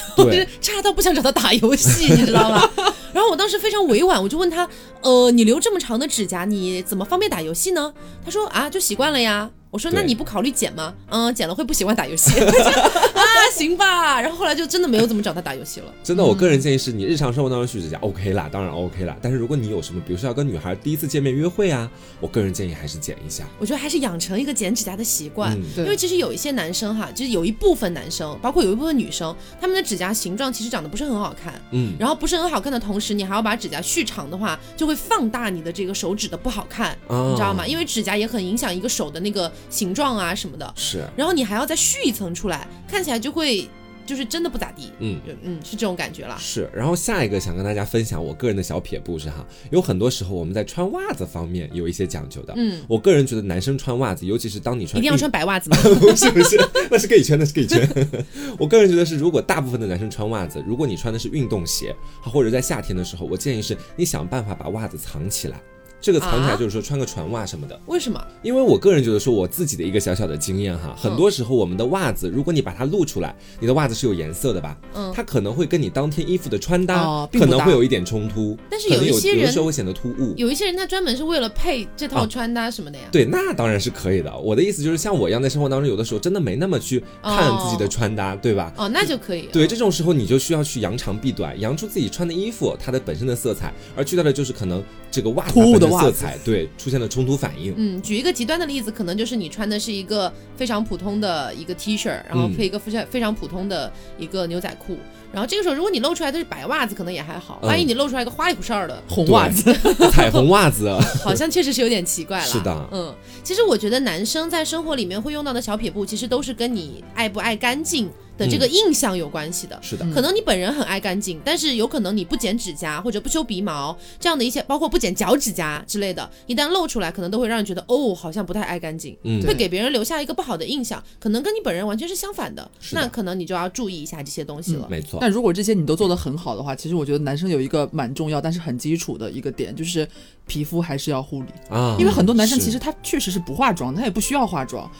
[0.60, 2.70] 差到不想找他打游戏，你知道吗？
[3.14, 4.68] 然后我当时非常委婉，我就问他，
[5.00, 7.90] 呃，你留这么长的指甲，你怎么方便打游戏呢？
[8.22, 9.48] 他说啊，就习惯了呀。
[9.72, 10.92] 我说那你不考虑剪吗？
[11.08, 13.24] 嗯，剪了会不喜欢打游戏 啊？
[13.54, 14.20] 行吧。
[14.20, 15.86] 然后后来就真的没有怎么找他打游戏了。
[16.04, 19.16] 真的，我个人建议是你日常生活当中去指甲 OK 啦，当然 OK 啦。
[19.22, 23.44] 但是如果你有什么，比如说要跟女孩第一次见面约会啊，我个人建议还是剪一下。
[23.58, 31.54] 我觉得还是养成一个剪指甲的习惯，因为其实有一些男生哈，就是有一部分男生，包括有一部分女生，他们的指甲形状其实长得不是很好看。
[31.70, 31.94] 嗯。
[31.98, 37.66] 然后不是很好看的同时，你还要把指甲续长的话，就会放大你的这个手指的不好看，你知道吗？
[37.66, 39.50] 因为指甲也很影响一个手的那个。
[39.70, 43.68] 形状啊什么的，是，然后你还要再续一层出来，看起来就会
[44.04, 46.36] 就是真的不咋地，嗯嗯，是这种感觉了。
[46.38, 55.76] 是，然后下一个想跟大家分享我个人的小撇步是哈，有很多时候我们在穿袜子方面有一些讲究的，嗯，我个人觉得男生穿袜子，尤其是当你穿一定要穿白袜子吗？
[56.00, 56.56] 不 是不是，
[56.90, 57.88] 那是可以圈，那是可以圈。
[58.58, 65.60] 我个人觉得是，如果大部分的男生穿袜子，如果你穿的是运动鞋，或者在夏天的时候，我建议是你想办法把袜子藏起来。
[66.02, 68.20] 这个藏起来就是说穿个船袜什么的，为什么？
[68.42, 74.76] 因为我个人觉得说我自己的一个小小的经验哈，很多时候我们的袜子，如果你把它露出来，你的袜子是有颜色的吧？
[74.94, 80.34] 嗯，它可能会跟你当天衣服的穿搭可能会有一点冲突，但是有一些人有的时候会显得突兀。
[80.36, 83.04] 有一些人他专门是为了配这套穿搭什么的呀？
[83.12, 84.36] 对，那当然是可以的。
[84.36, 88.72] 我的意思就是像我一样，在生活当中有的时候真的没那么去看自己的穿搭，对吧？
[88.76, 89.48] 哦，那就可以。
[89.52, 96.68] 对，这种时候你就需要去扬长避短，扬出自己穿的衣服它的本身的色彩，而去掉的就是可能这个袜子的色彩，对。
[96.78, 97.74] 出现了冲突反应。
[97.76, 104.96] 嗯，举一个极端的例子，可能就是你穿的是一个非常普通的一个 T 恤，然后配一个非常非常普通的一个牛仔裤，
[105.32, 107.58] 然后这个时候如果你露出来的是白袜子，可能也还好。
[107.62, 109.72] 万一你露出来一个花里胡哨的红袜子，
[110.10, 110.90] 彩虹袜子，
[111.24, 112.44] 好像确实是有点奇怪了。
[112.52, 118.10] 是的，嗯，其实我觉得男生在生活里面会用到的小撇步，其实都是跟你爱不爱干净。
[118.38, 134.88] 的这个印象有关系的，是的，可能你本人很爱干净，但是有可能你不剪指甲或者不修鼻毛，这样的一些，包括不剪脚趾甲之类的，一旦露出来，可能都会让人觉得哦，好像不太爱干净，嗯，会给别人留下一个不好的印象，可能跟你本人完全是相反的，那可能你就要注意一下这些东西了。
[134.90, 140.04] 没错，但如果这些你都做得很好的话，其实我觉得男生有一个蛮重要，但是很基础的一个点，就是
[140.52, 144.90] 皮肤还是要护理啊，因为很多男生其实他确实是不化妆，他也不需要化妆。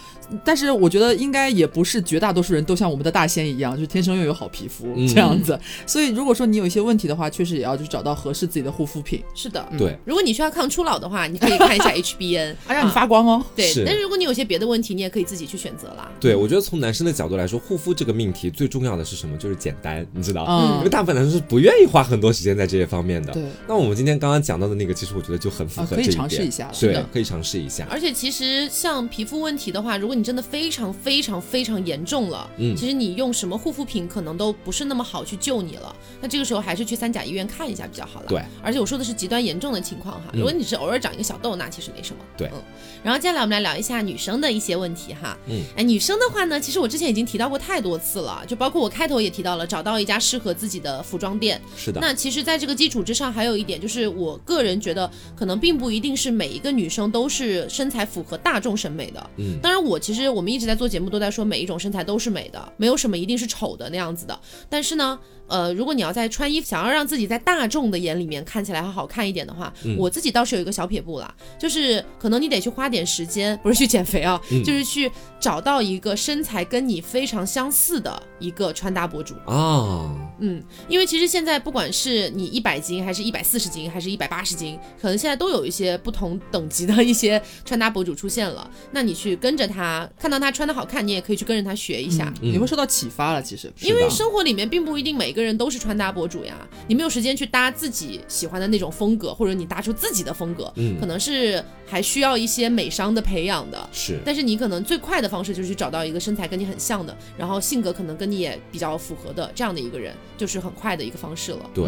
[0.42, 5.58] 但是我觉得应该也不是绝大多数人都像我们的大仙一样，就是天生拥有好皮肤这样子。
[5.86, 9.22] 所以如果说你有一些问题的话，确实也要去找到合适自己的护肤品。
[9.34, 9.94] 是的，对。
[10.06, 13.44] 如果你需要抗初老的话，你可以看一下 HBN，啊，让你发光哦。
[13.54, 13.70] 对。
[13.84, 16.10] 但是如果你有些别的问题，你也可以自己去选择啦。
[16.18, 19.36] 对，我觉得从男生的角度来说，护肤这个命题最重要的是什么？
[19.36, 20.46] 就是简单，你知道？
[20.48, 20.78] 嗯。
[20.78, 23.34] 因为大部分男生是不愿意花很多时间在这些方面的。
[23.34, 23.42] 对。
[23.68, 26.07] 那我们今天刚刚讲到的那个，其实我觉得就很符合这一点。
[26.07, 26.74] 可以尝试一下了。
[26.78, 27.87] 对，可以尝试一下。
[27.90, 30.92] 而且其实像皮肤问题的话，如果你真的非常。
[31.02, 35.96] 非常非常严重了，嗯，其实你用什么护肤品可能都不是那么好去救你了。
[36.20, 38.26] 那这个时候还是去三甲医院看一下比较好了。
[38.28, 42.22] 对，而且我说的是极端严重的情况哈，如果你是偶尔长一个小痘，那其实没什么。
[42.37, 42.62] 对，嗯。
[43.02, 51.61] 然后接下来我们来聊一下女生的一些问题哈，嗯，哎，女生的话呢，其实我之前已经提到过太多次了，就包括我开头也提到了，找到一家适合自己的服装店。
[51.76, 52.00] 是的。
[52.00, 59.30] 那其实，在这个基础之上，还有一点就是，我个人觉得，可能并不一定是每一个女生都是身材符合大众审美的。
[59.38, 59.58] 嗯。
[59.61, 61.72] 当然，我其实我们一直在做节目，都在说每一种。
[61.72, 64.38] 种身材都是美的，没有什么一定是丑的那样子的。
[64.68, 65.18] 但是呢，
[65.52, 79.34] 呃，如果你要在穿衣服，想要让自己在大众的眼里面看起来好看一点的话，我自己倒是有一个小撇步啦，就是可能你得去花点时间，不是去减肥啊，就是去找到一个身材跟你非常相似的一个穿搭博主。
[79.46, 80.10] 啊。
[80.38, 88.68] 嗯，因为其实现在不管是你一百斤，还是一百四十斤，还是一百八十斤，可能现在都有一些不同等级的一些穿搭博主出现了。
[88.90, 93.42] 那你去跟着他，看到他穿的好看，你也可以去跟着他学一下，你会受到启发了。
[93.42, 96.55] 其实，因为生活里面并不一定每个人都是穿搭博主呀，
[96.87, 103.88] 你没有时间去搭自己喜欢的那种风格，或者你搭出自己的风格，嗯，可能是还需要一些美商的培养的。
[103.92, 110.14] 是，但是你可能最快的方式就是去找到一个身材跟你很像的，然后性格可能跟你也比较符合的这样的一个人。
[110.38, 111.59] 就是很快的一个方式了。
[111.72, 111.85] 对，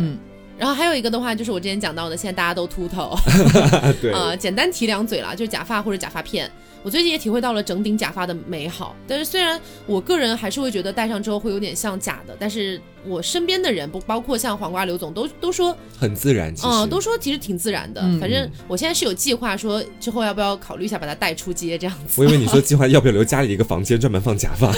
[0.57, 3.13] 然后还有一个的话，就是我之前讲到的，现在大家都秃头，
[4.01, 6.49] 对，呃，简单提两嘴了，就是假发或者假发片。
[6.85, 12.81] 我最近也体会到了整顶假发的美好，但是虽然我个人还是会觉得戴上之后会有点像假的，但是。
[13.07, 18.01] 我身边的人不包括像黄瓜刘总都都说很自然，嗯，都说其实挺自然的。
[18.19, 22.19] 反正我现在是有计划说之后要不要考虑一下把它带出街这样子。
[22.19, 24.73] 我以为你说计划要不要留家里一个房间专门放假发。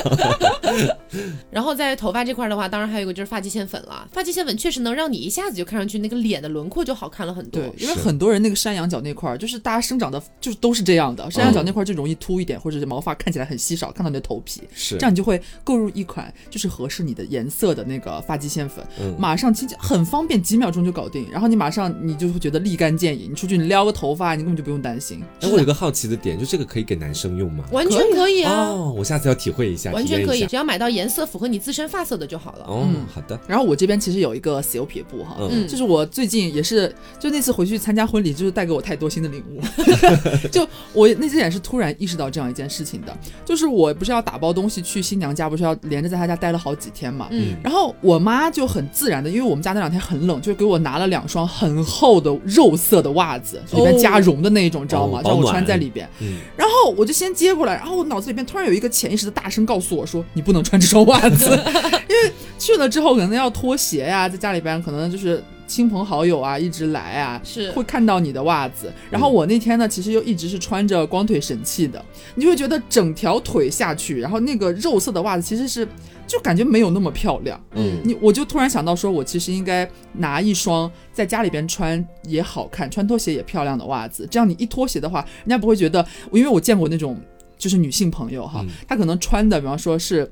[1.52, 4.08] 然后在头发这块的话，当然还有一个就是发际线粉了。
[4.10, 7.62] 发际线粉确实能让你一下子就看上去那个脸的轮廓就好看了很多。
[7.62, 18.86] 对，因为很多人那个山羊角那块儿就是大家生长的就是都是这样的，山羊角那块就容易秃一点，或者是毛发看起来很稀少，看到你的头皮，是这样你就会购入一款就是合适你的颜色的那个发际线粉。
[19.18, 21.26] 马上清洁很方便，几秒钟就搞定。
[21.32, 23.30] 然后你马上你就会觉得立竿见影。
[23.30, 25.22] 你出去你撩个头发，你根本就不用担心。
[25.40, 27.64] 哎，我有个好奇的点，就这个可以给男生用吗？
[27.72, 28.68] 完全可以啊！
[28.68, 29.90] 哦，我下次要体会一下。
[29.92, 32.64] 完全可以，只要买到颜色符合你自身发色的就好了。
[32.66, 33.38] 哦，好的。
[33.46, 39.60] 然后我这边其实有一个死油撇布哈，嗯，就是我最近也是，就那次回去参加婚礼，就是带给我太多新的领悟。
[40.52, 49.66] 就我那次也是突然意识到这样一件事情的，就是我不是要打包东西去新娘家，不是要连着在她家待了好几天嘛，嗯，然后我妈就很自然的，因为我们。
[49.66, 55.20] 家那两天很冷，就给我拿了两双很厚的肉色的袜子，里面加绒的那一种，知道吗？
[55.24, 56.08] 让我穿在里边。
[56.56, 67.70] 然后我就先接过来，然后我脑子里边突然有一个潜意识的大声告诉我说：“你不能穿这双袜子，因为去了之后可能要脱鞋呀，在家里边可能就是亲朋好友啊一直来啊，是。
[67.72, 68.92] 会看到你的袜子。
[69.10, 75.86] 然后我那天呢，其实又一直是穿着光腿神器的，你就会觉得整条腿下去，然后那个肉色的袜子其实是。”
[76.28, 87.16] 就感觉没有那么漂亮，嗯，你我就突然想到说，我其实应该拿一双在家里边穿也好看、穿拖鞋也漂亮的袜子，这样你一脱鞋的话，人家不会觉得，因为我见过那种
[87.56, 90.28] 就是女性朋友哈，她可能穿的，比方说是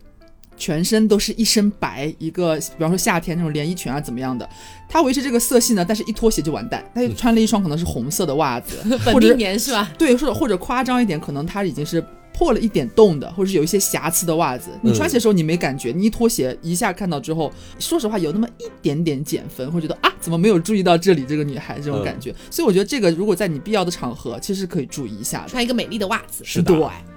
[0.57, 4.49] 全身都是一身白，一个比方说夏天那种连衣裙啊怎么样的，
[4.89, 9.91] 她维持这个色系呢，但是一脱鞋就完蛋，她就穿了一双可能是红色的袜子， 本命年是吧？
[9.99, 12.05] 对，或者或者夸张一点，可能她已经是。
[12.37, 22.35] 破了一点洞的，或者是有一些瑕疵的袜子，你穿鞋的时候你没感觉，你一脱鞋一下看到之后，说实话有那么一点点减分，会觉得啊，怎么没有注意到这里这个女孩这种感觉。
[22.51, 26.43] 所以我觉得这个如果在你必要的场合，其实可以注意一下，穿一个美丽的袜子。
[26.45, 26.75] 是的。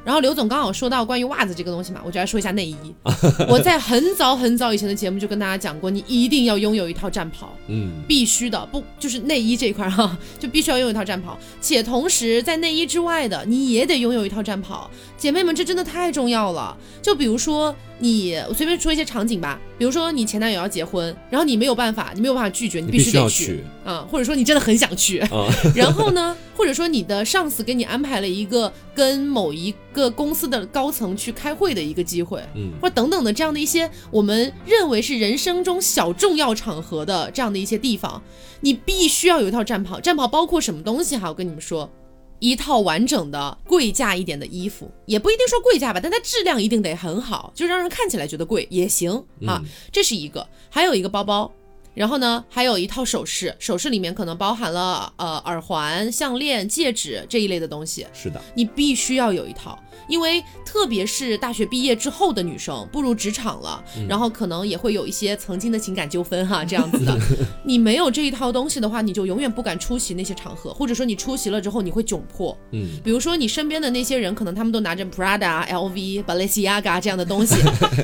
[0.07, 2.77] 然后刘总刚好说到关于袜子这个东西嘛，我就来说一下内衣。
[3.49, 14.89] 我在很早很早以前的节目就跟大家讲过，你一定要拥有一套战袍，嗯，必须的，不就是内衣这一块哈， 就必须要拥有一套战袍，且同时在内衣之外的你也得拥有一套战袍。
[15.17, 16.77] 姐妹们，这真的太重要了。
[17.01, 17.75] 就比如说。
[17.99, 25.17] 你我随便说一些场景吧，比如说你前男友要结婚，然后你没有办法，你没有办法拒绝，你必须得去，啊，或者说你真的很想去，
[25.73, 38.21] 然后呢，或者说你的上司给你安排了一个跟某一个公司的高层去开会的一个机会，嗯，或者等等的这样的一些我们认为是人生中小重要场合的这样的一些地方，
[38.61, 39.99] 你必须要有一套战袍。
[39.99, 41.29] 战袍包括什么东西哈？
[41.29, 41.89] 我跟你们说。
[42.39, 49.11] 一套完整的贵价一点的衣服，也不一定说贵价吧，但它质量一定得很好，就让人看起来觉得贵也行
[49.45, 49.61] 啊。
[49.91, 51.51] 这是一个，还有一个包包，
[51.97, 58.05] 然后呢，还有一套首饰，首饰里面可能包含了呃耳环、项链、戒指这一类的东西。
[58.13, 59.77] 是的，你必须要有一套。
[60.07, 67.17] 因为特别是大学毕业之后的女生步入职场了，然后可能也会有一些曾经的情感纠纷哈， 这样子的。
[67.65, 72.55] 你没有这一套东西的话，你就永远不敢出席那些场合，或者说你出席了之后你会窘迫。
[72.73, 77.55] 嗯，比如说你身边的那些人，可能他们都拿着 Prada、LV、Balenciaga 这样的东西，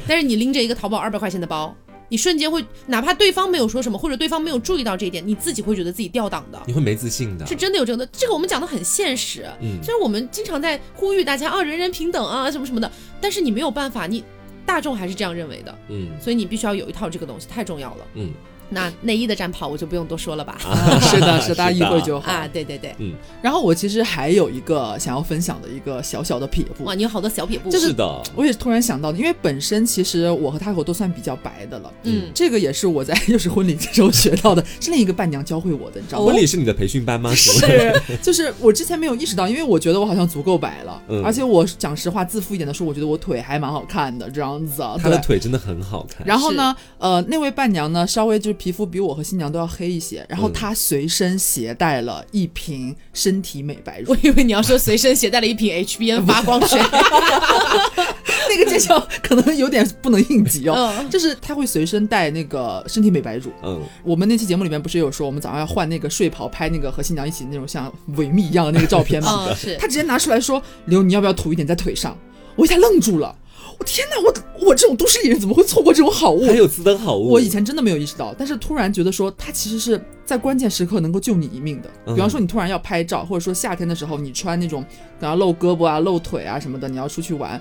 [0.08, 1.74] 但是你拎着一个淘宝二百块钱的包。
[2.14, 8.06] 你瞬间会，哪怕对方没有说什么，或者对方没有注意到这一点，你自己会觉得自己掉档的，你会没自信的，是真的有这个。
[8.06, 14.24] 这个我们讲的很现实，嗯，虽然我们经常在呼吁大家啊，人人平等啊，什么什么的，但是你没有办法，你
[14.64, 18.32] 大众还是这样认为的，嗯，所以你必须要有一套这个东西，太重要了，嗯。
[18.70, 20.58] 那内衣的战袍我就不用多说了吧，
[21.02, 22.32] 是的，是大家意会就好。
[22.32, 23.14] 啊，对对对，嗯。
[23.42, 36.26] 然后我其实还有一个想要分享的一个小小的撇步，哇，你有好多小撇步，是的，我也是突然想到的，因为本身其实我和他口都算比较白的了，嗯，这个也是我在又是婚礼之中学到的， 是另一个伴娘教会我的，你知道吗？
[36.26, 37.34] 婚礼是你的培训班吗？
[37.36, 46.26] 是，就是我之前没有意识到，因为我觉得我好像足够白了，而且我讲实话，自负一点的说，我觉得我腿还蛮好看的，这样子，她的腿真的很好看。
[46.26, 49.54] 然后呢，呃，那位伴娘呢，稍微就是皮肤比我和新娘。
[49.54, 54.10] 都要黑一些，然后他随身携带了一瓶身体美白乳。
[54.10, 56.80] 我以为你要说随身携带了一瓶 HBN 发光水，
[58.50, 60.92] 那个介绍可能有点不能应急哦。
[61.12, 63.52] 就是他会随身带那个身体美白乳。
[63.62, 69.54] 嗯，我们那期节目里面不是有说我们早上要换那个睡袍，拍那个和新娘一起那种像维密一样的那个照片吗？
[69.54, 69.78] 是。
[69.78, 72.18] 他直接拿出来说：“刘，你要不要涂一点在腿上？”
[72.56, 73.36] 我一下愣住了。
[73.80, 76.46] 我天哪，我我这种都市丽人怎么会错过这种好物？
[76.46, 81.90] 还有此等好物，我以前真的没有意识到，但是突然觉得说它其实是在关键时刻能够救你一命的。
[82.14, 84.84] 比方说你突然要拍照，或者说夏天的时候你穿那种
[85.20, 87.60] 然后露胳膊啊、露腿啊什么的，你要出去玩。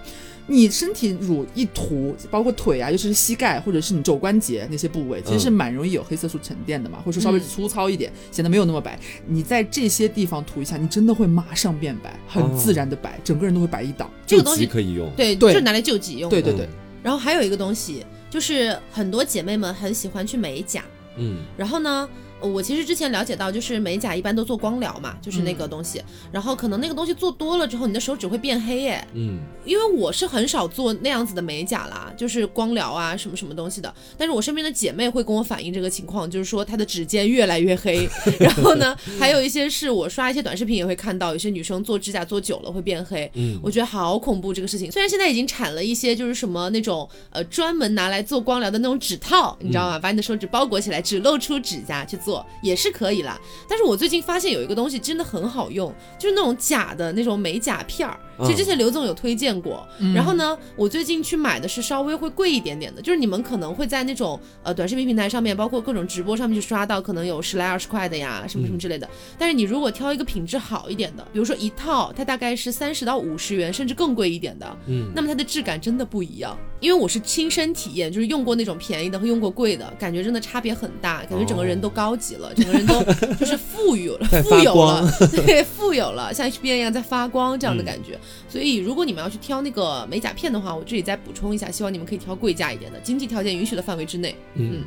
[0.53, 8.99] 你身体乳一涂，包括腿啊，尤其是膝盖或者是你肘关节那些部位，其实是蛮容易有黑色素沉淀的嘛，或者说稍微粗糙一点，显得没有那么白。
[9.27, 14.11] 你在这些地方涂一下，你真的会马上变白，很自然的白，整个人都会白一档。
[14.27, 16.29] 这个东西可以用，对，就是拿来救急用。
[16.29, 16.69] 对对对。
[17.03, 20.85] 然后还有一个东西，就是很多姐妹们很喜欢去美甲，
[21.17, 22.07] 嗯，然后呢。
[22.42, 29.07] 我其实之前了解到，就是美甲一般都做光疗嘛，就是那个东西，然后可能那个东西做多了之后，你的手指会变黑耶。
[29.14, 33.92] 嗯，因为我是很少做那样子的美甲啦，就是光疗啊什么什么东西的。
[34.18, 38.08] 但是我身边的姐妹会跟我反映这个情况，就是说她的指尖越来越黑。
[38.40, 43.31] 然后呢，还有一些是我刷一些短视频也会看到，有些女生做指甲做久了会变黑。
[43.35, 44.90] 嗯，我觉得好恐怖这个事情。
[44.90, 49.98] 虽然现在已经产了一些就是什么那种呃专门拿来做光疗的那种指套，你知道吗？
[49.98, 52.31] 把你的手指包裹起来，只露出指甲去做。
[52.60, 53.40] 也是可以啦。
[53.68, 58.18] 但是我最近发现有一个东西真的很好用，就是那种假的那种美甲片儿。
[58.40, 69.08] 其实之前刘总有推荐过，然后呢，我最近去买的是稍微会贵一点点的，就是你们可能会在那种呃短视频平台上面，包括各种直播上面去刷到，可能有十来二十块的呀，什么什么之类的。
[69.38, 76.56] 但是你如果挑一个品质好一点的，比如说一套，它大概是三十到五十元，甚至更贵一点的，嗯，那么它的质感真的不一样。
[76.80, 83.00] 因为我是亲身体验，就是用过那种便宜的和用过贵的，感觉真的差别很大，感觉整个人都高级了，整个人都
[83.35, 85.08] 就是富裕了，富有了，
[85.46, 88.18] 对，富有了，像 HBN 一样在发光这样的感觉。
[88.48, 94.35] 所以，如果你们要去挑那个美甲片的话，我这里再补充一下，希望你们可以挑贵价一点的，经济条件允许的范围之内。
[94.54, 94.83] 嗯。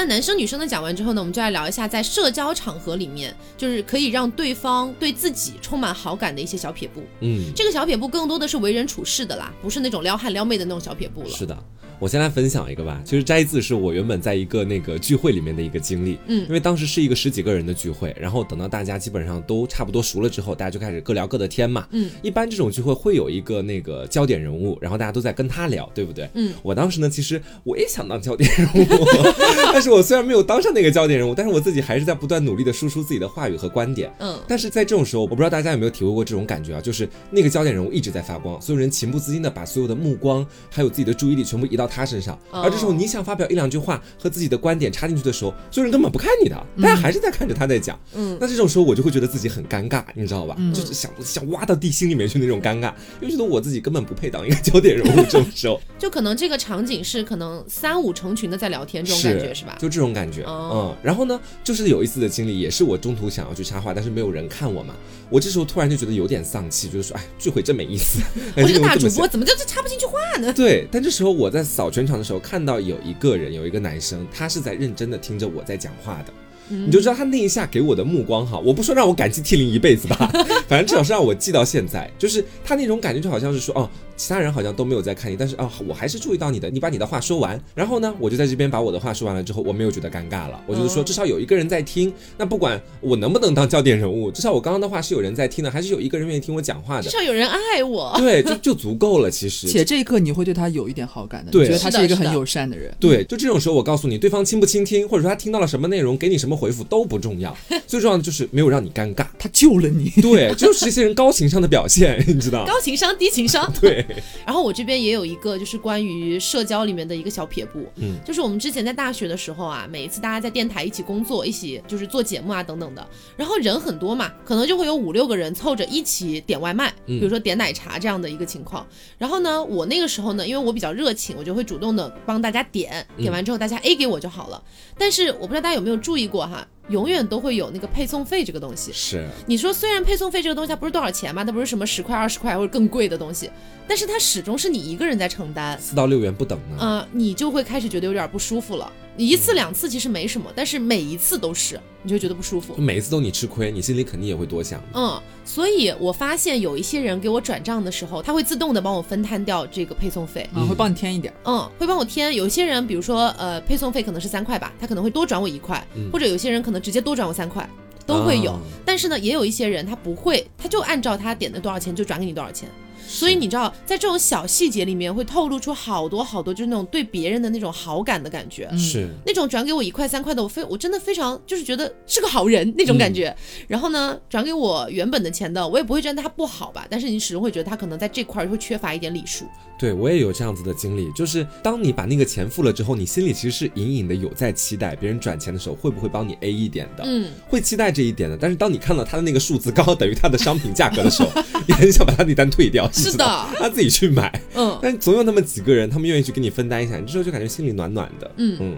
[0.00, 7.02] 那男生女生的讲完之后呢，我们就来聊一下在社交场合里面，就是可以让对方对自己充满好感的一些小撇步。
[7.20, 11.28] 嗯，这个小撇步更多的是为人处事的啦，不是那种撩汉撩妹的那种小撇步了。
[11.28, 11.54] 是的。
[11.98, 26.26] 我先来分享一个吧，其实摘自是我原本在一个那个聚会里面的一个经历，嗯，因为当时是一个十几个人的聚会，然后等到大家基本上都差不多熟了之后，大家就开始各聊各的天嘛，嗯，一般这种聚会会有一个那个焦点人物，然后大家都在跟他聊，对不对？
[26.32, 28.86] 嗯，我当时呢，其实我也想当焦点人物，
[29.70, 47.98] 但是我虽然没有当上那个焦点人物，但是我自己还是在不断努力的输出自己的话语和观点，嗯，但是在这种时候，我不知道大家有没有体会过这种感觉啊，就是那个焦点人物一直在发光，所有人情不自禁的把所有的目光还有自己的注意力全部移到他身上，而这时候你想发表一两句话和自己的观点插进去的时候，所有人根本不看你的，大家还是在看着他在讲。
[48.14, 50.56] 嗯，那这种时候我就会觉得自己很尴尬，你知道吧？
[50.74, 55.16] 就是想想挖到地心里面去那种尴尬，因为觉得我自己根本不配当一个焦点人物。
[55.28, 59.69] 这种时候， 就可能这个场景是可能三五成群的在聊天，这种感觉是吧？
[59.78, 60.44] 就这种感觉。
[60.46, 64.94] 嗯，然后呢，就是有一次的经历，也是我中途想要去插话，但是没有人看我嘛。
[65.28, 68.20] 我这时候突然就觉得有点丧气，就是说，哎，聚会真没意思。
[68.56, 70.52] 我 这个大主播怎么就插不进去话呢？
[70.52, 72.40] 对，但这时候我在扫全场的时候。
[72.40, 76.32] 看到有一个人，有一个男生，他是在认真的听着我在讲话的，
[76.68, 80.16] 你就知道他那一下给我的目光哈，我不说让我感激涕零一辈子吧，
[80.66, 83.88] 反正至少是让我记到现在，就是他那种感觉就好像是说哦。
[84.20, 86.68] 其他人好像都没有在看你，但是哦，我还是注意到你的。
[86.68, 90.62] 你把你的话说完，然后呢，我就在这边把我的话说完了之后，我没有觉得尴尬了。
[90.66, 92.12] 我就是说，至少有一个人在听。
[92.36, 97.04] 那不管我能不能当焦点人物，至少我刚刚的话是有人在听的，还是有一个人愿意听我讲话的。
[97.08, 98.12] 至少有人爱我。
[98.18, 99.30] 对，就就足够了。
[99.30, 102.94] 其实，且这一刻你会对他有一点好感的，觉得他是一个很友善的人。
[103.00, 107.56] 对，就这种时候，我告诉你，对方倾不倾听，或者说他听到了什么内容，给你什么回复都不重要，
[107.88, 110.10] 最重要的就是没有让你尴尬，他救了你。
[110.20, 112.66] 对，就是这些人高情商的表现， 你知道？
[112.66, 113.72] 高情商，低情商。
[113.80, 114.04] 对。
[114.46, 115.00] 然后我这边。
[115.00, 128.86] 也有一个就是关于社交里面的一个小撇步，嗯，就是我们之前在大学的时候啊，每一次大家在电台一起工作，一起就是做节目啊等等的，然后人很多嘛，可能就会有五六个人凑着一起点外卖，比如说点奶茶这样的一个情况。
[129.16, 134.62] 然后呢，我那个时候呢，因为我比较热情，我就会主动的帮大家点，点完之后大家 A 给我就好了。
[134.98, 136.66] 但是我不知道大家有没有注意过哈。
[136.90, 138.92] 永远都会有那个配送费这个东西。
[138.92, 143.50] 是，你说虽然配送费这个东西它不是多少钱嘛，它不是什么十块二十块或者更贵的东西，
[143.88, 146.76] 但是它始终是你一个人在承担，四到六元不等呢。
[146.80, 148.92] 嗯，你就会开始觉得有点不舒服了。
[149.16, 152.74] 你一次两次其实没什么，但是每一次都是，你就觉得不舒服。
[152.76, 154.80] 每一次都你吃亏，你心里肯定也会多想。
[154.94, 161.34] 嗯，所以我发现有一些人给我转账的时候，他会自动的帮我分摊掉这个配送费，嗯，会帮你添一点。
[161.44, 162.34] 嗯，会帮我添。
[162.34, 167.68] 有些人，比如说呃，配送费可能是三块吧，他可能会多转我一块，或者有些人可能直接多转我三块。
[168.06, 168.58] 都会有。
[168.84, 172.68] 但是呢，也有一些人他不会，他就按照他点的多少钱就转给你多少钱。
[173.10, 178.70] 所以你知道，在这种小细节里面，会透露出好多好多，就是那种对别人的那种好感的感觉。
[178.78, 183.34] 是那种转给我一块三块的，我非我真的非常就是觉得是个好人那种感觉。
[183.66, 189.44] 然后呢，转给我原本的钱的，我也不会觉得他不好吧，但是你始终会觉得他可能在这块会缺乏一点礼数。
[189.76, 198.36] 对我也有这样子的经历，就是当你把那个钱付了之后，你心里其实是隐隐的有在期待别人转钱的时候会不会帮你 A 一点的，嗯，会期待这一点的。
[198.38, 201.30] 但是当你看到他的那个数字刚好等于他的商品价格的时候，
[201.66, 202.88] 你很想把他那单退掉。
[203.00, 208.56] 是的，他自己去买，嗯，但总有那么几个人，他们愿意去跟你分担一下，你这时候就感觉心里暖暖的，嗯。
[208.60, 208.76] 嗯。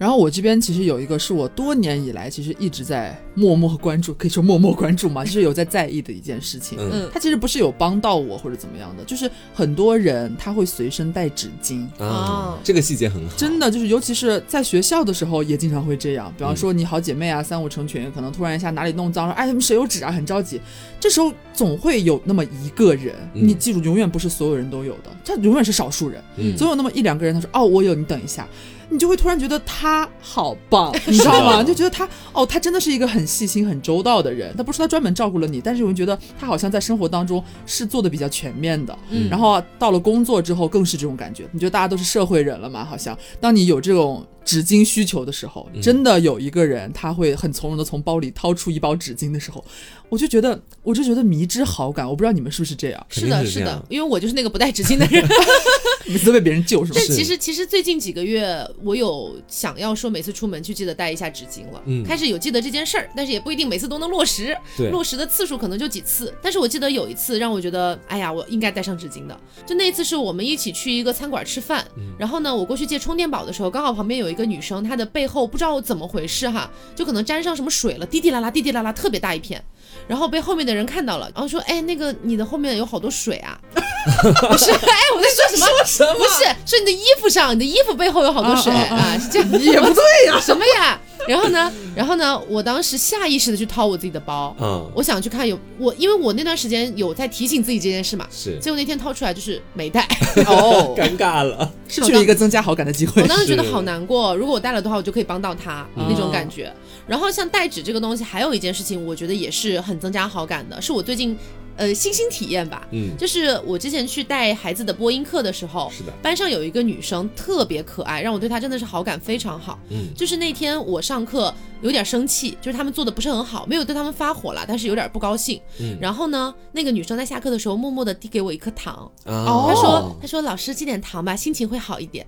[0.00, 6.78] 然后我这边其实有一个是我多年以来其实一直在默默关注，可以说默默关注嘛， 就是有在在意的一件事情。
[6.80, 13.36] 嗯，他其实不是有帮到我或者怎么样的，就是很多人他会随身带纸巾啊，这个细节很好。
[13.36, 16.32] 真的就是，尤其是在学校的时候也经常会这样。
[16.34, 20.10] 比方说你好姐妹啊，三五成群，可能突然一下哪里弄脏了，哎，他们谁有纸啊？
[20.10, 20.58] 很着急。
[20.98, 26.24] 这时候总会有那么一个人，你记住，永远不是所有人都有的，他永远是少数人。
[26.38, 28.48] 嗯，总有那么一两个人，他说哦，我有，你等一下。
[28.90, 31.62] 你就会突然觉得他好棒， 你知道吗？
[31.62, 34.52] 就觉得他哦，他真的是一个很细心、很周到的人。
[34.56, 38.98] 他不是他专门照顾了你，但是我觉得他好像在生活当中是做的比较全面的。
[39.10, 41.48] 嗯，然后到了工作之后更是这种感觉。
[41.52, 42.84] 你觉得大家都是社会人了嘛？
[42.84, 44.26] 好像当你有这种。
[44.44, 49.64] 纸巾需求的时候，真的有一个人他会很从容的从包里掏出一包纸巾的时候，
[50.08, 52.08] 我就觉得，我就觉得迷之好感。
[52.08, 53.06] 我不知道你们是不是这样？
[53.08, 55.24] 是的，是的，因为我就是那个不带纸巾的人，
[56.08, 57.00] 每次都被别人救是吧？
[57.00, 61.82] 但其实，其实最近几个月，我有想要说每次出门去记得带一下纸巾了。
[61.86, 64.56] 嗯，开始有记得这件事儿，但是也不一定每次都能落实。
[64.76, 66.34] 对，落实的次数可能就几次。
[66.42, 69.38] 但是我记得有一次让我觉得，哎呀，我应该带上纸巾的。
[69.66, 71.86] 就那一次是我们一起去一个餐馆吃饭，
[72.18, 75.30] 然后呢，我过去借充电宝的时候，刚好旁边有一个女生，她的背。
[75.30, 79.62] 后不知道怎么回事哈，就可能沾上什么水了，滴滴啦啦，滴滴啦啦，特别大一片，
[80.08, 85.84] 然后被后面的人看到了，然后说，哎，那个你的后面有好多水啊，不是，哎，我在说什么？
[85.86, 86.14] 什么？
[86.14, 90.98] 不是，说你的衣服上，你的衣服背后有好多水啊，是这样，也不对呀，什么呀？
[91.28, 100.06] 然后呢，然后呢，我当时下意识的去掏我自己的包，嗯，我想去看有我，因为我那段时间有在提醒自己这件事嘛，是，结果那天掏出来就是没带，
[100.46, 106.72] 哦，尴尬了，失去了一个增加好感的机会，我当时觉得好难过，如果我带了的话，我就可以帮到他那种感觉。
[107.06, 111.36] 然后像带纸这个东西，还有一件事情，我觉得也是很增加好感的，是我最近。
[111.76, 132.26] 呃，新兴体验吧，嗯，就是我之前去带孩子的播音课的时候，是的，班上有一个女生特别可爱，让我对她真的是好感非常好，嗯，就是那天我上课有点生气，就是他们做的不是很好，没有对他们发火了，但是有点不高兴，嗯，然后呢，那个女生在下课的时候默默的递给我一颗糖，哦，她说她说老师寄点糖吧，心情会好一点，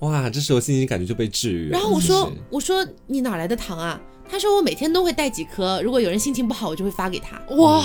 [0.00, 4.00] 哇，这时候心情感觉就被治愈，然后我说我说你哪来的糖啊？
[4.30, 7.36] 他说我每天都会带几颗，如果有人心情不好，我就会发给他。
[7.56, 7.84] 哇，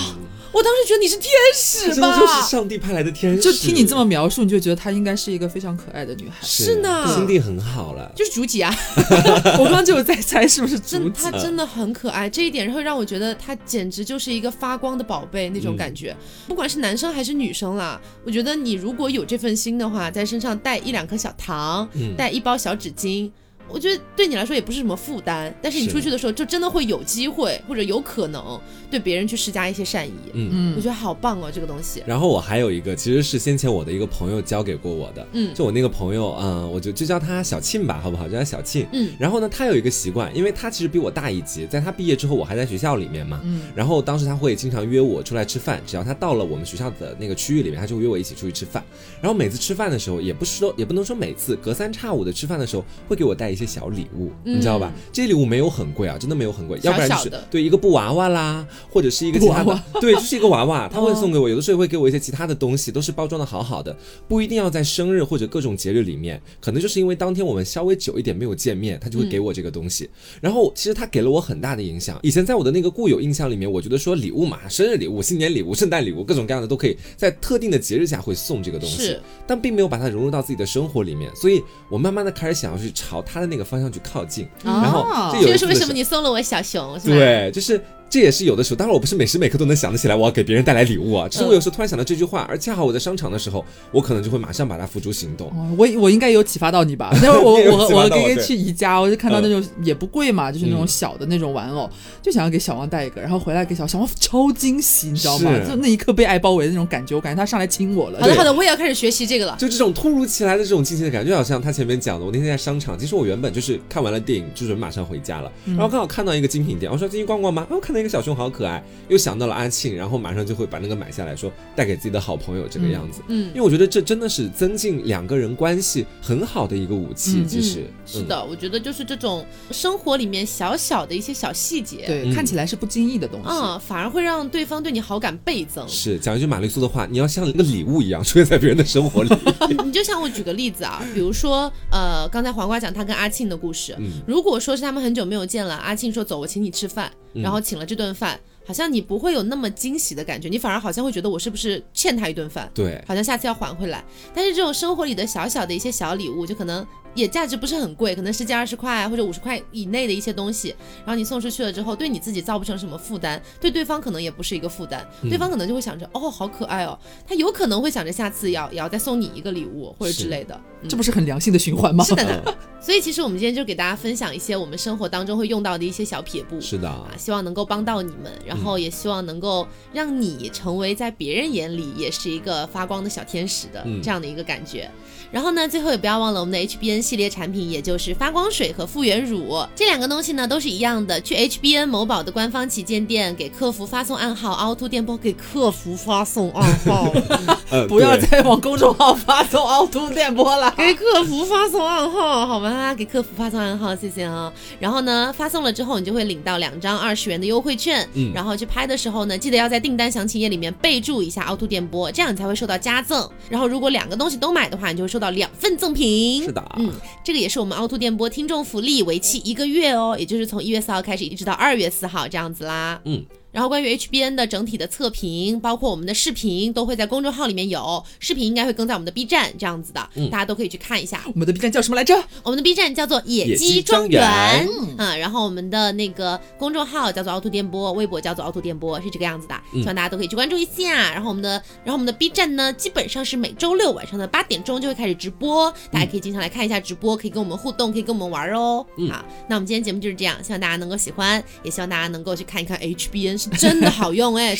[0.52, 2.20] 我当时觉得你是天使吧？
[2.20, 3.40] 就是上帝派来的天使。
[3.40, 6.36] 就听你这么描述，你就觉得她应该是一个非常可爱的女孩。
[6.46, 8.12] 是呢，心地很好了。
[8.14, 8.74] 就是竹几啊？
[9.58, 11.22] 我刚刚就有在猜是不是竹几。
[11.22, 16.14] 她真的很可爱，这一点会让我觉得她简直就是一个发光的宝贝那种感觉。
[16.46, 23.30] 不管是男生还是女生啦，我觉得你如果有这份心的话，在身上带一两颗小糖，带一包小纸巾。
[23.68, 28.60] 我觉得对你来说也不是什么负担，但是你出去的时候就真的会有机会或者有可能
[28.90, 30.12] 对别人去施加一些善意。
[30.32, 32.02] 嗯嗯，我觉得好棒哦，这个东西。
[32.06, 35.26] 然后我还有一个，其实是先前我的一个朋友教给过我的。
[35.32, 38.28] 嗯，就我那个朋友，嗯，我就就叫他小庆吧，好不好？
[38.28, 38.86] 叫他小庆。
[38.92, 39.12] 嗯。
[39.18, 43.40] 然后呢，他有一个习惯，因为他其实比我大一级，在他毕业之后，我还在学校里面嘛。
[43.44, 43.62] 嗯。
[43.74, 48.84] 然后当时他会经常约我出来吃饭，只要他到了我们学校的那个区域里面，他就约我一起出去吃饭。
[49.20, 54.30] 然后每次吃饭的时候，也不是说也不能说每次，隔三差五的吃饭的时候，会给我带一些小礼物。
[54.44, 54.92] 你知道吧？
[55.12, 63.96] 这些礼物没有很贵啊，真的没有很贵，要不然就是对一个布娃娃啦，或者是一个其他的， 对，就是一个娃娃，他会送给我，有的时候会给我一些其他的东西，都是包装的好好的，
[64.28, 70.10] 不一定要在生日或者各种节日里面，可能就是因为当天我们稍微久一点没有见面，他就会给我这个东西。
[70.40, 72.18] 然后其实他给了我很大的影响。
[72.22, 85.06] 以前在我的那个固有印象里面，我觉得说礼物嘛，生日礼物、新年礼物、圣诞礼物，各种各样的都可以在特定的节日下会送这个东西，但并没有把它融入到自己的生活里面，所以我慢慢的开始想要去朝他的那个方向去靠近，然后。
[85.32, 87.14] 这就是为什么你送了我小熊，是吧？
[87.14, 87.80] 对，就是。
[88.14, 95.52] 这也是有的时候，当然我不是每时每刻都能想得起来我要给别人带来礼物啊，只是我有时候突然想到这句话，而恰好我在商场的时候，我可能就会马上把它付诸行动。
[95.76, 97.10] 我我应该有启发到你吧？
[97.20, 101.90] 那会儿我我我刚刚去宜家，我就看到那种也不贵嘛，就是那种小的那种玩偶，
[102.22, 105.50] 就想要给小王带一个，然后回来给小小王超惊喜，你知道吗？
[105.68, 108.20] 就那一刻被爱包围的那种感觉，我感觉他上来亲我了。
[108.20, 109.56] 好的好的，我也要开始学习这个了。
[109.58, 117.66] 就这种突如其来的这种惊喜的感觉，就好像他前面讲的，我那天在商场，其实我原本就是看完了电影，就准备马上回家了，然后刚好看到一个精品店，我说进去逛逛吗？
[117.70, 123.20] 我看到一个小熊好可爱，又想到了阿庆，然后马上就会把那个买下来说带给自己的好朋友这个样子。
[123.28, 127.44] 嗯，因为我觉得这真的是增进两个人关系很好的一个武器。
[127.48, 135.86] 其实是的，我觉得就是这种生活里面小小的一些小细节，对，看起来是不经意的东西，嗯，反而会让对方对你好感倍增。
[135.88, 139.30] 是讲一句玛丽苏的话，你要像一个礼物一样出现在别人的生活里。
[139.84, 143.96] 你就像我举个例子啊，比如说呃，刚才黄瓜讲他跟阿庆的故事，
[144.26, 148.38] 如果说是他们很久没有见了，阿庆说走，我请你吃饭，然后请了这顿饭。
[148.66, 152.66] 好像你不会有那么惊喜的感觉，你反而好像会觉得我是不是欠他一顿饭？
[152.72, 154.02] 对，好像下次要还回来。
[154.34, 156.86] 但是这种生活里的小小的一些小礼物，就可能。
[157.14, 172.04] 也价值不是很贵，可能十几二十块或者五十块以内的一些东西，然后你送出去了之后，对你自己造不成什么负担，对对方可能也不是一个负担，对方可能就会想着，哦，好可爱哦，他有可能会想着下次要也要再送你一个礼物或者之类的，这不是很良性的循环吗？
[172.04, 176.88] 是的， 所以其实我们今天就给大家分享一些我们生活当中会用到的一些小撇步，是的。
[176.88, 184.90] 啊，希望能够帮到你们，然后也希望能够让你成为在别人眼里也是一个发光的小天使的这样的一个感觉。
[185.34, 191.20] 然后呢，最后也不要忘了我们的 HBN 系列产品，也就是发光水和复原乳这两个东西呢，都是一样的。
[191.20, 197.12] 去 HBN 某宝的官方旗舰店，给客服发送暗号凹凸电波，给客服发送暗号，
[197.88, 202.94] 不要再往公众号发送凹凸电波了， 给客服发送暗号，好吗？
[202.94, 204.52] 给客服发送暗号，谢谢啊。
[204.78, 208.08] 然后呢，发送了之后，你就会领到两张二十元的优惠券。
[208.14, 213.28] 嗯，然后去拍的时候呢，记得要在订单详情页里面备注一下凹凸电波，这样你才会收到加赠。
[213.50, 215.23] 然后如果两个东西都买的话，你就会收到。
[215.24, 216.92] 到两份赠品，是的，嗯，
[217.24, 223.24] 这个也是我们凹凸电波听众福利，为期一个月哦，也就是从一月四号开始，一直到二月四号这样子啦，嗯。
[223.54, 231.22] 然后关于 HBN 的整体的测评，包括我们的视频，都会在公众号里面有，视频应该会更在我们的 B 站这样子的，大家都可以去看一下。
[231.26, 232.20] 我们的 B 站叫什么来着？
[232.42, 241.12] 我们的 B 站叫做野鸡庄园，嗯，然后我们的那个公众号叫做凹凸电波，微博叫做凹凸电波，是这个样子的，希望大家都可以去关注一下。
[241.12, 241.50] 然后我们的，
[241.84, 248.84] 然后我们的 B 站呢，基本上是每周六晚上的八点钟就会开始直播，大家可以经常来看一下直播，可以跟我们互动，可以跟我们玩哦。
[249.08, 254.56] 好，那我们今天节目就是这样，希望大家能够喜欢，也希望大家能够去看一看 HBN，真的好用哎